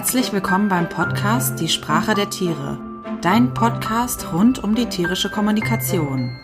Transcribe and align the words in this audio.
Herzlich 0.00 0.32
willkommen 0.32 0.70
beim 0.70 0.88
Podcast 0.88 1.60
Die 1.60 1.68
Sprache 1.68 2.14
der 2.14 2.30
Tiere, 2.30 2.78
dein 3.20 3.52
Podcast 3.52 4.32
rund 4.32 4.64
um 4.64 4.74
die 4.74 4.86
tierische 4.86 5.30
Kommunikation. 5.30 6.40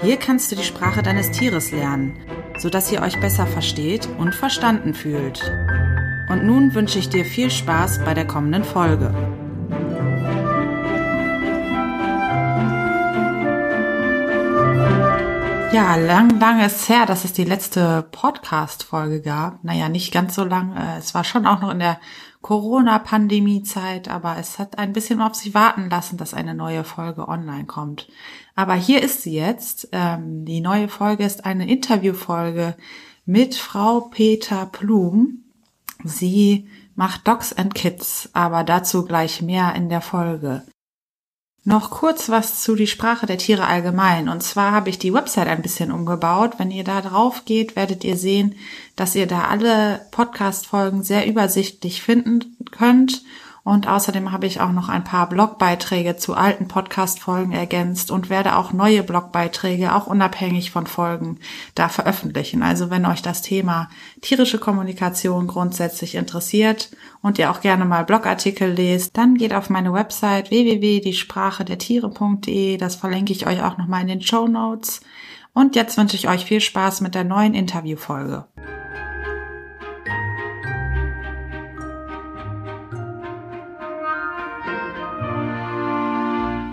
Hier 0.00 0.16
kannst 0.16 0.50
du 0.50 0.56
die 0.56 0.62
Sprache 0.62 1.02
deines 1.02 1.30
Tieres 1.30 1.72
lernen, 1.72 2.16
sodass 2.56 2.90
ihr 2.90 3.02
euch 3.02 3.20
besser 3.20 3.46
versteht 3.46 4.08
und 4.16 4.34
verstanden 4.34 4.94
fühlt. 4.94 5.42
Und 6.30 6.46
nun 6.46 6.72
wünsche 6.72 6.98
ich 6.98 7.10
dir 7.10 7.26
viel 7.26 7.50
Spaß 7.50 8.02
bei 8.02 8.14
der 8.14 8.26
kommenden 8.26 8.64
Folge. 8.64 9.14
Ja, 15.70 15.96
lang, 15.96 16.40
lang 16.40 16.64
ist 16.64 16.88
her, 16.88 17.04
dass 17.04 17.26
es 17.26 17.34
die 17.34 17.44
letzte 17.44 18.06
Podcast-Folge 18.10 19.20
gab. 19.20 19.62
Naja, 19.62 19.90
nicht 19.90 20.10
ganz 20.10 20.34
so 20.34 20.44
lang. 20.44 20.74
Äh, 20.74 20.96
es 20.96 21.14
war 21.14 21.22
schon 21.22 21.46
auch 21.46 21.60
noch 21.60 21.70
in 21.70 21.80
der 21.80 22.00
Corona-Pandemie-Zeit, 22.46 24.06
aber 24.06 24.36
es 24.38 24.60
hat 24.60 24.78
ein 24.78 24.92
bisschen 24.92 25.20
auf 25.20 25.34
sich 25.34 25.52
warten 25.52 25.90
lassen, 25.90 26.16
dass 26.16 26.32
eine 26.32 26.54
neue 26.54 26.84
Folge 26.84 27.26
online 27.26 27.64
kommt. 27.64 28.06
Aber 28.54 28.74
hier 28.74 29.02
ist 29.02 29.22
sie 29.22 29.34
jetzt. 29.34 29.88
Ähm, 29.90 30.44
die 30.44 30.60
neue 30.60 30.86
Folge 30.86 31.24
ist 31.24 31.44
eine 31.44 31.68
Interviewfolge 31.68 32.76
mit 33.24 33.56
Frau 33.56 34.02
Peter 34.02 34.66
Plum. 34.66 35.42
Sie 36.04 36.68
macht 36.94 37.26
Dogs 37.26 37.52
and 37.52 37.74
Kids, 37.74 38.30
aber 38.32 38.62
dazu 38.62 39.04
gleich 39.04 39.42
mehr 39.42 39.74
in 39.74 39.88
der 39.88 40.00
Folge. 40.00 40.62
Noch 41.68 41.90
kurz 41.90 42.28
was 42.28 42.62
zu 42.62 42.76
die 42.76 42.86
Sprache 42.86 43.26
der 43.26 43.38
Tiere 43.38 43.66
allgemein. 43.66 44.28
Und 44.28 44.40
zwar 44.40 44.70
habe 44.70 44.88
ich 44.88 45.00
die 45.00 45.12
Website 45.12 45.48
ein 45.48 45.62
bisschen 45.62 45.90
umgebaut. 45.90 46.52
Wenn 46.58 46.70
ihr 46.70 46.84
da 46.84 47.00
drauf 47.00 47.44
geht, 47.44 47.74
werdet 47.74 48.04
ihr 48.04 48.16
sehen, 48.16 48.54
dass 48.94 49.16
ihr 49.16 49.26
da 49.26 49.48
alle 49.48 50.06
Podcast-Folgen 50.12 51.02
sehr 51.02 51.26
übersichtlich 51.26 52.02
finden 52.02 52.56
könnt 52.70 53.24
und 53.66 53.86
außerdem 53.88 54.30
habe 54.30 54.46
ich 54.46 54.60
auch 54.60 54.70
noch 54.70 54.88
ein 54.88 55.02
paar 55.02 55.28
Blogbeiträge 55.28 56.16
zu 56.16 56.34
alten 56.34 56.68
Podcast-Folgen 56.68 57.50
ergänzt 57.50 58.12
und 58.12 58.30
werde 58.30 58.54
auch 58.54 58.72
neue 58.72 59.02
Blogbeiträge, 59.02 59.92
auch 59.92 60.06
unabhängig 60.06 60.70
von 60.70 60.86
Folgen, 60.86 61.40
da 61.74 61.88
veröffentlichen. 61.88 62.62
Also 62.62 62.90
wenn 62.90 63.06
euch 63.06 63.22
das 63.22 63.42
Thema 63.42 63.88
tierische 64.20 64.58
Kommunikation 64.58 65.48
grundsätzlich 65.48 66.14
interessiert 66.14 66.90
und 67.22 67.40
ihr 67.40 67.50
auch 67.50 67.60
gerne 67.60 67.84
mal 67.84 68.04
Blogartikel 68.04 68.70
lest, 68.70 69.16
dann 69.16 69.34
geht 69.34 69.52
auf 69.52 69.68
meine 69.68 69.92
Website 69.92 70.52
www.diesprachedertiere.de. 70.52 72.76
Das 72.76 72.94
verlinke 72.94 73.32
ich 73.32 73.48
euch 73.48 73.64
auch 73.64 73.78
nochmal 73.78 74.02
in 74.02 74.08
den 74.08 74.22
Show 74.22 74.46
Notes. 74.46 75.00
Und 75.54 75.74
jetzt 75.74 75.98
wünsche 75.98 76.14
ich 76.14 76.28
euch 76.28 76.44
viel 76.44 76.60
Spaß 76.60 77.00
mit 77.00 77.16
der 77.16 77.24
neuen 77.24 77.54
Interviewfolge. 77.54 78.44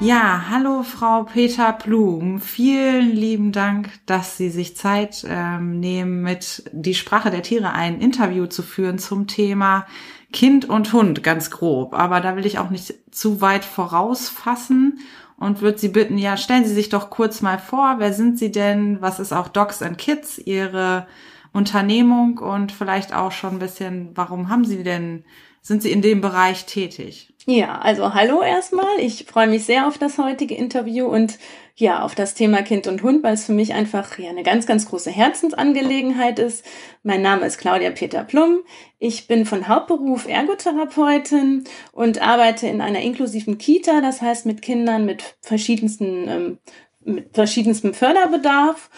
Ja, 0.04 0.50
hallo 0.50 0.84
Frau 0.84 1.24
Peter 1.24 1.72
Blum. 1.72 2.42
Vielen 2.42 3.12
lieben 3.12 3.54
Dank, 3.54 3.90
dass 4.06 4.36
Sie 4.36 4.50
sich 4.50 4.76
Zeit 4.76 5.26
ähm, 5.26 5.80
nehmen, 5.80 6.22
mit 6.24 6.70
die 6.74 6.94
Sprache 6.94 7.32
der 7.32 7.42
Tiere 7.42 7.72
ein 7.72 8.02
Interview 8.02 8.46
zu 8.48 8.64
führen 8.64 9.00
zum 9.00 9.28
Thema 9.28 9.86
Kind 10.34 10.66
und 10.66 10.92
Hund, 10.92 11.24
ganz 11.24 11.52
grob. 11.52 11.94
Aber 11.94 12.20
da 12.20 12.36
will 12.36 12.46
ich 12.46 12.60
auch 12.60 12.70
nicht 12.70 12.94
zu 13.12 13.40
weit 13.40 13.64
vorausfassen 13.64 15.00
und 15.38 15.62
würde 15.62 15.78
Sie 15.78 15.88
bitten, 15.88 16.18
ja, 16.18 16.36
stellen 16.36 16.66
Sie 16.66 16.74
sich 16.74 16.90
doch 16.90 17.10
kurz 17.10 17.42
mal 17.42 17.58
vor, 17.58 17.96
wer 18.00 18.12
sind 18.12 18.38
Sie 18.38 18.52
denn? 18.52 19.02
Was 19.02 19.22
ist 19.22 19.32
auch 19.32 19.48
Dogs 19.48 19.82
and 19.82 19.98
Kids, 19.98 20.38
Ihre 20.38 21.08
Unternehmung 21.54 22.40
und 22.40 22.74
vielleicht 22.74 23.14
auch 23.16 23.32
schon 23.32 23.52
ein 23.52 23.60
bisschen, 23.60 24.10
warum 24.16 24.50
haben 24.50 24.66
Sie 24.66 24.84
denn, 24.84 25.24
sind 25.64 25.82
Sie 25.82 25.92
in 25.92 26.02
dem 26.02 26.22
Bereich 26.22 26.66
tätig? 26.66 27.34
Ja, 27.46 27.80
also 27.80 28.14
hallo 28.14 28.42
erstmal. 28.42 29.00
Ich 29.00 29.26
freue 29.26 29.48
mich 29.48 29.66
sehr 29.66 29.88
auf 29.88 29.98
das 29.98 30.18
heutige 30.18 30.56
Interview 30.56 31.08
und 31.08 31.40
ja, 31.76 32.04
auf 32.04 32.16
das 32.16 32.36
Thema 32.36 32.62
Kind 32.62 32.86
und 32.86 33.02
Hund, 33.02 33.24
weil 33.24 33.34
es 33.34 33.46
für 33.46 33.54
mich 33.54 33.74
einfach 33.74 34.20
ja 34.20 34.30
eine 34.30 34.44
ganz, 34.44 34.68
ganz 34.68 34.88
große 34.88 35.10
Herzensangelegenheit 35.10 36.38
ist. 36.38 36.64
Mein 37.02 37.22
Name 37.22 37.46
ist 37.46 37.58
Claudia 37.58 37.92
Peter 37.92 38.24
Plum. 38.24 38.60
Ich 39.00 39.28
bin 39.28 39.46
von 39.46 39.68
Hauptberuf 39.68 40.28
Ergotherapeutin 40.28 41.64
und 41.92 42.22
arbeite 42.22 42.68
in 42.68 42.80
einer 42.80 43.02
inklusiven 43.02 43.58
Kita, 43.58 44.02
das 44.02 44.22
heißt 44.22 44.46
mit 44.46 44.62
Kindern 44.62 45.06
mit 45.06 45.36
verschiedensten, 45.42 46.28
ähm, 46.28 46.58
mit 47.06 47.34
verschiedenstem 47.34 47.94
Förderbedarf 47.94 48.90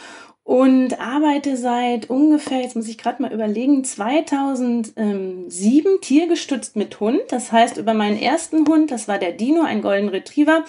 und 0.46 1.02
arbeite 1.02 1.58
seit 1.58 2.10
ungefähr, 2.12 2.62
jetzt 2.62 2.76
muss 2.76 2.88
ich 2.88 3.00
gerade 3.00 3.20
mal 3.20 3.34
überlegen, 3.34 3.84
2007 3.84 6.02
tiergestützt 6.02 6.76
mit 6.76 7.00
Hund. 7.00 7.22
Das 7.30 7.52
heißt, 7.52 7.78
über 7.78 7.96
meinen 7.96 8.22
ersten 8.22 8.68
Hund, 8.68 8.92
das 8.92 9.08
war 9.08 9.18
der 9.18 9.32
Dino, 9.32 9.64
ein 9.64 9.82
Golden 9.82 10.10
Retriever, 10.10 10.64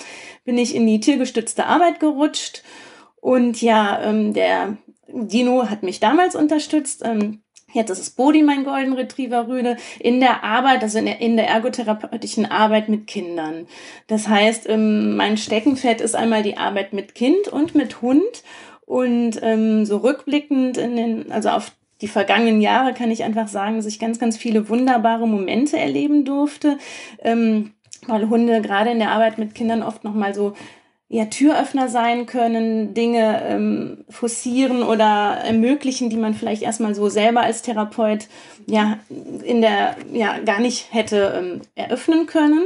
bin 0.46 0.56
ich 0.56 0.74
in 0.74 0.86
die 0.86 1.00
tiergestützte 1.00 1.66
Arbeit 1.66 2.00
gerutscht. 2.00 2.62
Und 3.16 3.60
ja, 3.60 4.00
ähm, 4.02 4.32
der 4.32 4.78
Dino 5.08 5.68
hat 5.68 5.82
mich 5.82 6.00
damals 6.00 6.34
unterstützt. 6.34 7.02
Ähm, 7.04 7.42
Jetzt 7.72 7.90
ist 7.90 7.98
es 7.98 8.10
Bodi, 8.10 8.42
mein 8.42 8.64
Golden 8.64 8.94
Retriever 8.94 9.48
Rüde, 9.48 9.76
in 9.98 10.20
der 10.20 10.44
Arbeit, 10.44 10.82
also 10.82 10.98
in 10.98 11.04
der, 11.04 11.20
in 11.20 11.36
der 11.36 11.48
ergotherapeutischen 11.48 12.46
Arbeit 12.46 12.88
mit 12.88 13.06
Kindern. 13.06 13.66
Das 14.06 14.28
heißt, 14.28 14.66
ähm, 14.70 15.16
mein 15.16 15.36
Steckenpferd 15.36 16.00
ist 16.00 16.14
einmal 16.14 16.42
die 16.42 16.56
Arbeit 16.56 16.94
mit 16.94 17.14
Kind 17.14 17.48
und 17.48 17.74
mit 17.74 18.00
Hund. 18.00 18.22
Und 18.86 19.40
ähm, 19.42 19.84
so 19.84 19.98
rückblickend 19.98 20.78
in 20.78 20.96
den, 20.96 21.32
also 21.32 21.50
auf 21.50 21.72
die 22.00 22.08
vergangenen 22.08 22.60
Jahre 22.60 22.94
kann 22.94 23.10
ich 23.10 23.24
einfach 23.24 23.48
sagen, 23.48 23.76
dass 23.76 23.86
ich 23.86 23.98
ganz, 23.98 24.18
ganz 24.18 24.36
viele 24.36 24.68
wunderbare 24.68 25.26
Momente 25.26 25.78
erleben 25.78 26.24
durfte, 26.24 26.78
ähm, 27.20 27.72
weil 28.06 28.28
Hunde 28.28 28.62
gerade 28.62 28.90
in 28.90 28.98
der 28.98 29.10
Arbeit 29.10 29.38
mit 29.38 29.54
Kindern 29.54 29.82
oft 29.82 30.04
nochmal 30.04 30.34
so 30.34 30.54
ja, 31.08 31.26
Türöffner 31.26 31.88
sein 31.88 32.26
können, 32.26 32.92
Dinge 32.92 33.42
ähm, 33.44 34.04
forcieren 34.08 34.82
oder 34.82 35.38
ermöglichen, 35.44 36.10
die 36.10 36.16
man 36.16 36.34
vielleicht 36.34 36.62
erstmal 36.62 36.94
so 36.94 37.08
selber 37.08 37.42
als 37.42 37.62
Therapeut 37.62 38.26
ja 38.66 38.98
in 39.44 39.60
der 39.60 39.96
ja 40.12 40.38
gar 40.40 40.60
nicht 40.60 40.92
hätte 40.92 41.34
ähm, 41.38 41.60
eröffnen 41.76 42.26
können. 42.26 42.64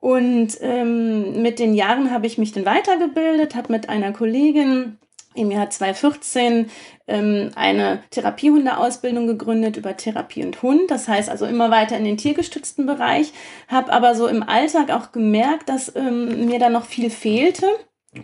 Und 0.00 0.56
ähm, 0.62 1.42
mit 1.42 1.58
den 1.58 1.74
Jahren 1.74 2.10
habe 2.10 2.26
ich 2.26 2.38
mich 2.38 2.52
dann 2.52 2.64
weitergebildet, 2.64 3.54
habe 3.54 3.70
mit 3.70 3.90
einer 3.90 4.12
Kollegin 4.12 4.96
im 5.34 5.50
Jahr 5.50 5.70
2014 5.70 6.70
ähm, 7.06 7.50
eine 7.54 8.02
Therapiehundeausbildung 8.10 9.26
gegründet 9.26 9.76
über 9.76 9.96
Therapie 9.96 10.44
und 10.44 10.60
Hund. 10.62 10.90
Das 10.90 11.06
heißt 11.06 11.28
also 11.28 11.46
immer 11.46 11.70
weiter 11.70 11.96
in 11.96 12.04
den 12.04 12.16
tiergestützten 12.16 12.86
Bereich. 12.86 13.32
Habe 13.68 13.92
aber 13.92 14.14
so 14.14 14.26
im 14.26 14.42
Alltag 14.42 14.90
auch 14.90 15.12
gemerkt, 15.12 15.68
dass 15.68 15.94
ähm, 15.94 16.46
mir 16.46 16.58
da 16.58 16.68
noch 16.68 16.84
viel 16.84 17.10
fehlte. 17.10 17.66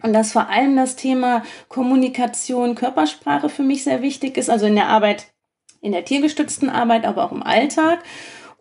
Und 0.02 0.12
dass 0.12 0.32
vor 0.32 0.48
allem 0.48 0.74
das 0.74 0.96
Thema 0.96 1.44
Kommunikation, 1.68 2.74
Körpersprache 2.74 3.48
für 3.48 3.62
mich 3.62 3.84
sehr 3.84 4.02
wichtig 4.02 4.36
ist, 4.36 4.50
also 4.50 4.66
in 4.66 4.74
der 4.74 4.88
Arbeit, 4.88 5.28
in 5.80 5.92
der 5.92 6.04
tiergestützten 6.04 6.68
Arbeit, 6.68 7.04
aber 7.04 7.24
auch 7.24 7.30
im 7.30 7.44
Alltag 7.44 8.00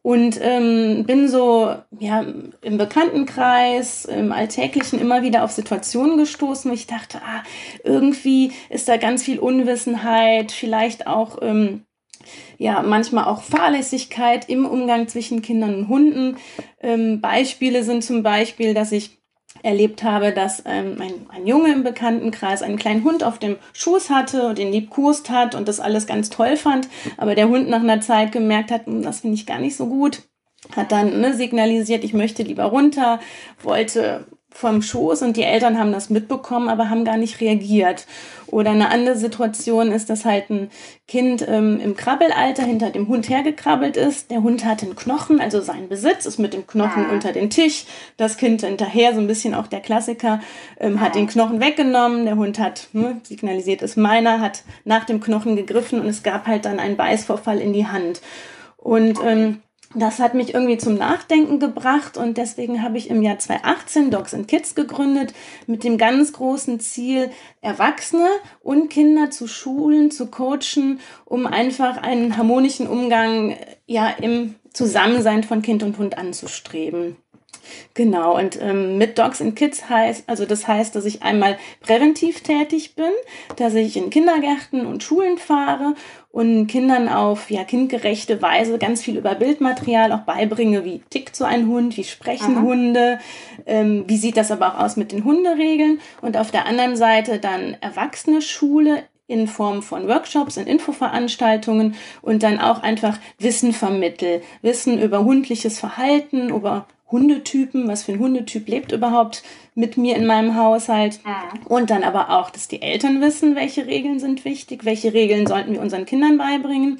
und 0.06 0.38
ähm, 0.40 1.04
bin 1.08 1.28
so 1.28 1.76
ja 1.98 2.24
im 2.62 2.78
Bekanntenkreis, 2.78 4.06
im 4.06 4.32
Alltäglichen 4.32 5.00
immer 5.02 5.24
wieder 5.24 5.44
auf 5.44 5.50
Situationen 5.50 6.20
gestoßen, 6.20 6.70
wo 6.70 6.76
ich 6.76 6.86
dachte, 6.86 7.24
ah, 7.26 7.42
irgendwie 7.84 8.52
ist 8.70 8.88
da 8.88 8.98
ganz 8.98 9.24
viel 9.24 9.40
Unwissenheit, 9.40 10.52
vielleicht 10.52 11.08
auch 11.08 11.40
ähm, 11.42 11.86
ja 12.60 12.84
manchmal 12.84 13.26
auch 13.26 13.42
Fahrlässigkeit 13.42 14.48
im 14.48 14.68
Umgang 14.68 15.08
zwischen 15.08 15.42
Kindern 15.42 15.74
und 15.74 15.88
Hunden. 15.88 16.38
Ähm, 16.82 17.20
Beispiele 17.20 17.84
sind 17.84 18.04
zum 18.04 18.22
Beispiel, 18.22 18.76
dass 18.76 18.92
ich 18.92 19.18
erlebt 19.66 20.03
habe, 20.03 20.31
dass 20.31 20.64
ähm, 20.66 20.98
ein, 21.02 21.14
ein 21.30 21.48
Junge 21.48 21.74
im 21.74 21.84
Bekanntenkreis 21.84 22.62
einen 22.62 22.78
kleinen 22.78 23.04
Hund 23.04 23.24
auf 23.24 23.39
dem 23.39 23.57
Schoß 23.74 24.10
hatte 24.10 24.48
und 24.48 24.60
ihn 24.60 24.72
liebkost 24.72 25.30
hat 25.30 25.56
und 25.56 25.68
das 25.68 25.80
alles 25.80 26.06
ganz 26.06 26.30
toll 26.30 26.56
fand, 26.56 26.88
aber 27.18 27.36
der 27.36 27.50
Hund 27.50 27.68
nach 27.68 27.81
einer 27.81 28.00
Zeit 28.00 28.31
gemerkt 28.31 28.72
hat, 28.72 28.86
hm, 28.86 29.01
das 29.01 29.22
finde 29.22 29.36
ich 29.36 29.45
gar 29.45 29.60
nicht 29.60 29.75
so 29.75 29.88
gut, 29.88 30.22
hat 30.75 30.92
dann 30.92 31.19
ne, 31.19 31.34
signalisiert, 31.34 32.04
ich 32.04 32.13
möchte 32.13 32.44
lieber 32.44 32.66
runter, 32.66 33.19
wollte 33.62 34.28
vom 34.56 34.81
Schoß 34.81 35.22
und 35.22 35.36
die 35.36 35.44
Eltern 35.44 35.78
haben 35.78 35.92
das 35.92 36.10
mitbekommen, 36.10 36.69
aber 36.69 36.90
haben 36.90 37.04
gar 37.04 37.18
nicht 37.18 37.42
reagiert. 37.42 38.07
Oder 38.48 38.72
eine 38.72 38.90
andere 38.90 39.18
Situation 39.18 39.92
ist, 39.92 40.10
dass 40.10 40.24
halt 40.24 40.50
ein 40.50 40.69
Kind 41.10 41.46
ähm, 41.46 41.81
im 41.81 41.98
Krabbelalter 41.98 42.63
hinter 42.63 42.90
dem 42.90 43.10
Hund 43.10 43.28
hergekrabbelt 43.28 43.98
ist. 43.98 44.31
Der 44.31 44.44
Hund 44.44 44.63
hat 44.63 44.81
einen 44.81 44.96
Knochen, 44.96 45.42
also 45.42 45.60
sein 45.60 45.90
Besitz 45.90 46.25
ist 46.25 46.40
mit 46.40 46.54
dem 46.54 46.66
Knochen 46.66 47.10
unter 47.10 47.34
den 47.34 47.50
Tisch. 47.50 47.86
Das 48.16 48.38
Kind 48.38 48.62
hinterher, 48.62 49.13
so 49.13 49.19
ein 49.19 49.28
bisschen 49.28 49.54
auch 49.54 49.68
der 49.68 49.81
Klassiker, 49.81 50.40
ähm, 50.80 51.01
hat 51.01 51.16
den 51.16 51.28
Knochen 51.28 51.60
weggenommen. 51.60 52.24
Der 52.24 52.38
Hund 52.38 52.58
hat 52.58 52.88
ne, 52.94 53.19
signalisiert, 53.24 53.81
ist 53.81 53.98
meiner, 53.98 54.40
hat 54.40 54.63
nach 54.86 55.04
dem 55.04 55.19
Knochen 55.19 55.58
gegriffen 55.58 56.00
und 56.00 56.08
es 56.08 56.24
gab 56.24 56.48
halt 56.48 56.63
dann 56.63 56.80
einen 56.80 56.96
Beißvorfall 56.96 57.60
in 57.60 57.74
die 57.74 57.88
Hand. 57.88 58.22
Und 58.78 59.19
ähm, 59.22 59.62
das 59.95 60.19
hat 60.19 60.33
mich 60.33 60.53
irgendwie 60.53 60.77
zum 60.77 60.95
Nachdenken 60.95 61.59
gebracht 61.59 62.18
und 62.18 62.38
deswegen 62.38 62.81
habe 62.83 62.97
ich 62.97 63.09
im 63.09 63.21
Jahr 63.21 63.39
2018 63.39 64.12
Dogs 64.12 64.33
and 64.33 64.47
Kids 64.47 64.75
gegründet 64.75 65.33
mit 65.68 65.83
dem 65.83 65.97
ganz 65.97 66.33
großen 66.33 66.80
Ziel, 66.80 67.31
Erwachsene 67.62 68.27
und 68.62 68.89
Kinder 68.89 69.31
zu 69.31 69.47
schulen, 69.47 70.12
zu 70.12 70.27
coachen, 70.27 71.00
um 71.24 71.45
einfach 71.47 71.97
einen 71.97 72.38
harmonischen 72.38 72.88
Umgang 72.88 73.57
ja 73.86 74.09
im 74.09 74.56
Zusammensein 74.74 75.44
von 75.44 75.62
Kind 75.62 75.83
und 75.83 75.98
Hund 75.98 76.18
anzustreben. 76.18 77.15
Genau, 77.94 78.38
und 78.38 78.59
ähm, 78.62 78.97
mit 78.97 79.17
Dogs 79.17 79.41
and 79.41 79.56
Kids 79.56 79.89
heißt, 79.89 80.25
also 80.27 80.45
das 80.45 80.67
heißt, 80.67 80.95
dass 80.95 81.06
ich 81.06 81.23
einmal 81.23 81.57
präventiv 81.81 82.41
tätig 82.41 82.95
bin, 82.95 83.12
dass 83.57 83.73
ich 83.73 83.97
in 83.97 84.09
Kindergärten 84.09 84.85
und 84.85 85.03
Schulen 85.03 85.38
fahre 85.38 85.95
und 86.31 86.67
Kindern 86.67 87.07
auf 87.07 87.50
ja, 87.50 87.63
kindgerechte 87.63 88.41
Weise 88.41 88.77
ganz 88.77 89.01
viel 89.01 89.17
über 89.17 89.35
Bildmaterial 89.35 90.12
auch 90.12 90.23
beibringe, 90.23 90.83
wie 90.83 91.01
tickt 91.09 91.35
so 91.35 91.45
ein 91.45 91.67
Hund, 91.67 91.95
wie 91.95 92.03
sprechen 92.03 92.57
Aha. 92.57 92.63
Hunde, 92.63 93.19
ähm, 93.65 94.03
wie 94.07 94.17
sieht 94.17 94.35
das 94.35 94.51
aber 94.51 94.75
auch 94.75 94.79
aus 94.79 94.97
mit 94.97 95.13
den 95.13 95.23
Hunderegeln 95.23 96.01
und 96.21 96.35
auf 96.35 96.51
der 96.51 96.65
anderen 96.65 96.97
Seite 96.97 97.39
dann 97.39 97.77
Erwachsene 97.79 98.41
Schule 98.41 99.03
in 99.27 99.47
Form 99.47 99.81
von 99.81 100.07
Workshops 100.07 100.57
und 100.57 100.67
Infoveranstaltungen 100.67 101.95
und 102.21 102.44
dann 102.44 102.59
auch 102.59 102.83
einfach 102.83 103.17
Wissen 103.39 103.73
vermittel, 103.73 104.41
Wissen 104.62 105.01
über 105.01 105.23
hundliches 105.23 105.79
Verhalten, 105.79 106.50
über 106.50 106.85
Hundetypen, 107.12 107.88
was 107.88 108.04
für 108.04 108.13
ein 108.13 108.19
Hundetyp 108.19 108.68
lebt 108.68 108.92
überhaupt 108.92 109.44
mit 109.75 109.98
mir 109.98 110.16
in 110.16 110.25
meinem 110.25 110.56
Haushalt. 110.56 111.19
Und 111.66 111.90
dann 111.90 112.04
aber 112.04 112.31
auch, 112.31 112.50
dass 112.50 112.68
die 112.68 112.81
Eltern 112.81 113.22
wissen, 113.22 113.56
welche 113.56 113.86
Regeln 113.86 114.19
sind 114.19 114.44
wichtig, 114.46 114.86
welche 114.86 115.13
Regeln 115.13 115.46
sollten 115.46 115.74
wir 115.74 115.81
unseren 115.81 116.06
Kindern 116.06 116.38
beibringen. 116.38 117.00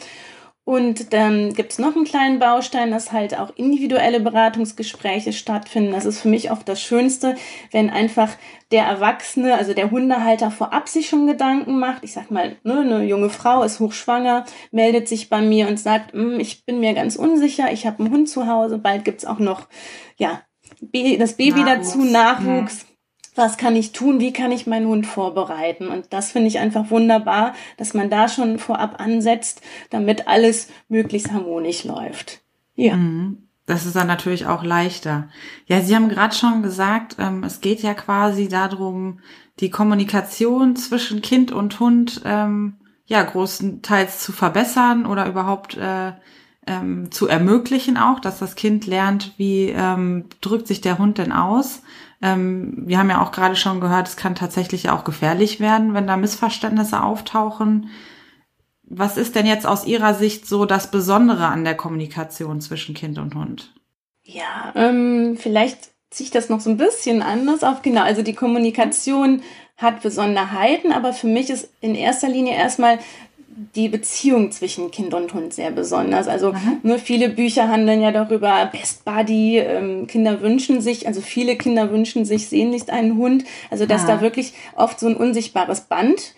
Und 0.65 1.13
dann 1.13 1.53
gibt's 1.53 1.77
noch 1.77 1.95
einen 1.95 2.06
kleinen 2.06 2.39
Baustein, 2.39 2.89
dass 2.89 3.12
halt 3.12 3.38
auch 3.38 3.56
individuelle 3.56 4.19
Beratungsgespräche 4.19 5.31
stattfinden. 5.31 5.91
Das 5.91 6.06
ist 6.06 6.19
für 6.19 6.27
mich 6.27 6.50
oft 6.50 6.67
das 6.67 6.81
Schönste, 6.81 7.35
wenn 7.71 7.91
einfach 7.91 8.31
der 8.71 8.85
Erwachsene, 8.85 9.56
also 9.56 9.75
der 9.75 9.91
Hundehalter 9.91 10.50
vorab 10.50 10.89
sich 10.89 11.07
schon 11.07 11.27
Gedanken 11.27 11.77
macht. 11.77 12.03
Ich 12.03 12.13
sag 12.13 12.31
mal, 12.31 12.56
ne, 12.63 12.79
eine 12.79 13.03
junge 13.03 13.29
Frau 13.29 13.62
ist 13.62 13.79
hochschwanger, 13.79 14.45
meldet 14.71 15.07
sich 15.07 15.29
bei 15.29 15.39
mir 15.39 15.67
und 15.67 15.79
sagt, 15.79 16.13
hm, 16.13 16.39
ich 16.39 16.65
bin 16.65 16.79
mir 16.79 16.95
ganz 16.95 17.15
unsicher, 17.15 17.71
ich 17.71 17.85
habe 17.85 18.00
einen 18.00 18.12
Hund 18.12 18.27
zu 18.27 18.47
Hause, 18.47 18.79
bald 18.79 19.06
gibt's 19.06 19.25
auch 19.25 19.39
noch 19.39 19.67
ja, 20.17 20.41
das 20.81 21.33
Baby 21.33 21.62
Nachwuchs. 21.62 21.91
dazu, 21.91 22.03
Nachwuchs. 22.03 22.85
Mhm 22.85 22.94
was 23.36 23.58
kann 23.58 23.76
ich 23.76 23.92
tun, 23.92 24.20
wie 24.20 24.34
kann 24.34 24.52
ich 24.52 24.66
meinen 24.66 24.88
Hund 24.88 25.06
vorbereiten. 25.06 25.90
Und 25.90 26.08
das 26.12 26.32
finde 26.32 26.48
ich 26.48 26.60
einfach 26.60 26.90
wunderbar, 26.90 27.54
dass 27.78 27.94
man 27.94 28.10
da 28.10 28.28
schon 28.28 28.60
vorab 28.60 29.00
ansetzt, 29.00 29.62
damit 29.90 30.28
alles 30.28 30.70
möglichst 30.88 31.32
harmonisch 31.32 31.84
läuft. 31.84 32.42
Ja. 32.76 32.96
Mhm. 32.96 33.42
Das 33.68 33.88
ist 33.88 33.96
dann 33.96 34.06
natürlich 34.06 34.46
auch 34.46 34.64
leichter. 34.64 35.28
Ja, 35.66 35.82
Sie 35.82 35.96
haben 35.96 36.08
gerade 36.08 36.36
schon 36.36 36.62
gesagt, 36.62 37.16
ähm, 37.18 37.44
es 37.44 37.62
geht 37.62 37.82
ja 37.82 37.96
quasi 37.96 38.48
darum, 38.48 39.20
die 39.60 39.72
Kommunikation 39.72 40.76
zwischen 40.76 41.24
Kind 41.24 41.52
und 41.52 41.80
Hund 41.80 42.22
ähm, 42.26 42.76
ja 43.08 43.24
großenteils 43.24 44.20
zu 44.20 44.34
verbessern 44.34 45.08
oder 45.08 45.28
überhaupt 45.28 45.78
äh, 45.78 46.12
ähm, 46.68 47.12
zu 47.12 47.28
ermöglichen 47.28 47.98
auch, 47.98 48.20
dass 48.20 48.38
das 48.38 48.56
Kind 48.56 48.86
lernt, 48.86 49.34
wie 49.38 49.74
drückt 50.42 50.68
sich 50.68 50.82
der 50.82 51.00
Hund 51.00 51.18
denn 51.18 51.32
aus. 51.32 51.82
Ähm, 52.25 52.74
wir 52.88 52.98
haben 52.98 53.12
ja 53.12 53.22
auch 53.22 53.31
gerade 53.31 53.56
schon 53.56 53.80
gehört, 53.80 54.07
es 54.07 54.18
kann 54.18 54.33
tatsächlich 54.33 54.89
auch 54.89 55.04
gefährlich 55.04 55.60
werden, 55.60 55.94
wenn 55.94 56.07
da 56.07 56.18
Missverständnisse 56.18 57.04
auftauchen. 57.04 57.92
Was 58.81 59.18
ist 59.18 59.36
denn 59.36 59.45
jetzt 59.45 59.68
aus 59.68 59.86
Ihrer 59.86 60.16
Sicht 60.16 60.48
so 60.48 60.66
das 60.66 60.89
Besondere 60.89 61.45
an 61.45 61.63
der 61.63 61.75
Kommunikation 61.75 62.62
zwischen 62.62 62.95
Kind 62.95 63.19
und 63.19 63.36
Hund? 63.36 63.74
Ja, 64.24 64.74
ähm, 64.74 65.38
vielleicht 65.38 65.92
ziehe 66.10 66.25
ich 66.25 66.31
das 66.31 66.50
noch 66.50 66.62
so 66.62 66.72
ein 66.72 66.77
bisschen 66.77 67.22
anders 67.22 67.63
auf. 67.63 67.83
Genau, 67.83 68.01
also 68.01 68.24
die 68.24 68.33
Kommunikation 68.33 69.44
hat 69.77 70.01
Besonderheiten, 70.01 70.92
aber 70.94 71.13
für 71.13 71.27
mich 71.27 71.51
ist 71.51 71.69
in 71.80 71.94
erster 71.94 72.30
Linie 72.30 72.56
erstmal 72.56 72.98
die 73.56 73.88
Beziehung 73.88 74.52
zwischen 74.52 74.92
Kind 74.92 75.13
und 75.13 75.34
Hund 75.34 75.54
sehr 75.54 75.72
besonders. 75.72 76.28
Also 76.28 76.54
ne, 76.84 77.00
viele 77.00 77.30
Bücher 77.30 77.69
handeln 77.69 78.02
ja 78.02 78.12
darüber, 78.12 78.69
Best 78.72 79.06
Buddy, 79.06 79.60
ähm, 79.60 80.07
Kinder 80.07 80.42
wünschen 80.42 80.81
sich, 80.81 81.07
also 81.07 81.22
viele 81.22 81.56
Kinder 81.56 81.90
wünschen 81.90 82.25
sich 82.25 82.48
sehnlichst 82.50 82.90
einen 82.90 83.18
Hund. 83.18 83.46
Also 83.69 83.86
dass 83.86 84.04
Aha. 84.04 84.16
da 84.16 84.22
wirklich 84.22 84.54
oft 84.75 85.00
so 85.00 85.07
ein 85.07 85.16
unsichtbares 85.16 85.81
Band 85.81 86.36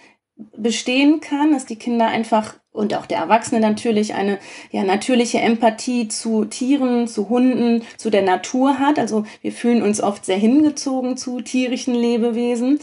bestehen 0.56 1.20
kann, 1.20 1.54
dass 1.54 1.66
die 1.66 1.78
Kinder 1.78 2.08
einfach 2.08 2.56
und 2.72 2.94
auch 2.94 3.08
der 3.08 3.18
Erwachsene 3.18 3.60
natürlich 3.60 4.14
eine 4.14 4.38
ja 4.72 4.84
natürliche 4.84 5.40
Empathie 5.40 6.10
zu 6.10 6.46
Tieren, 6.46 7.08
zu 7.08 7.30
Hunden, 7.30 7.82
zu 7.98 8.12
der 8.12 8.22
Natur 8.22 8.78
hat. 8.78 9.00
Also 9.00 9.26
wir 9.42 9.52
fühlen 9.52 9.82
uns 9.82 10.00
oft 10.02 10.24
sehr 10.24 10.38
hingezogen 10.38 11.18
zu 11.18 11.42
tierischen 11.42 11.96
Lebewesen. 11.96 12.80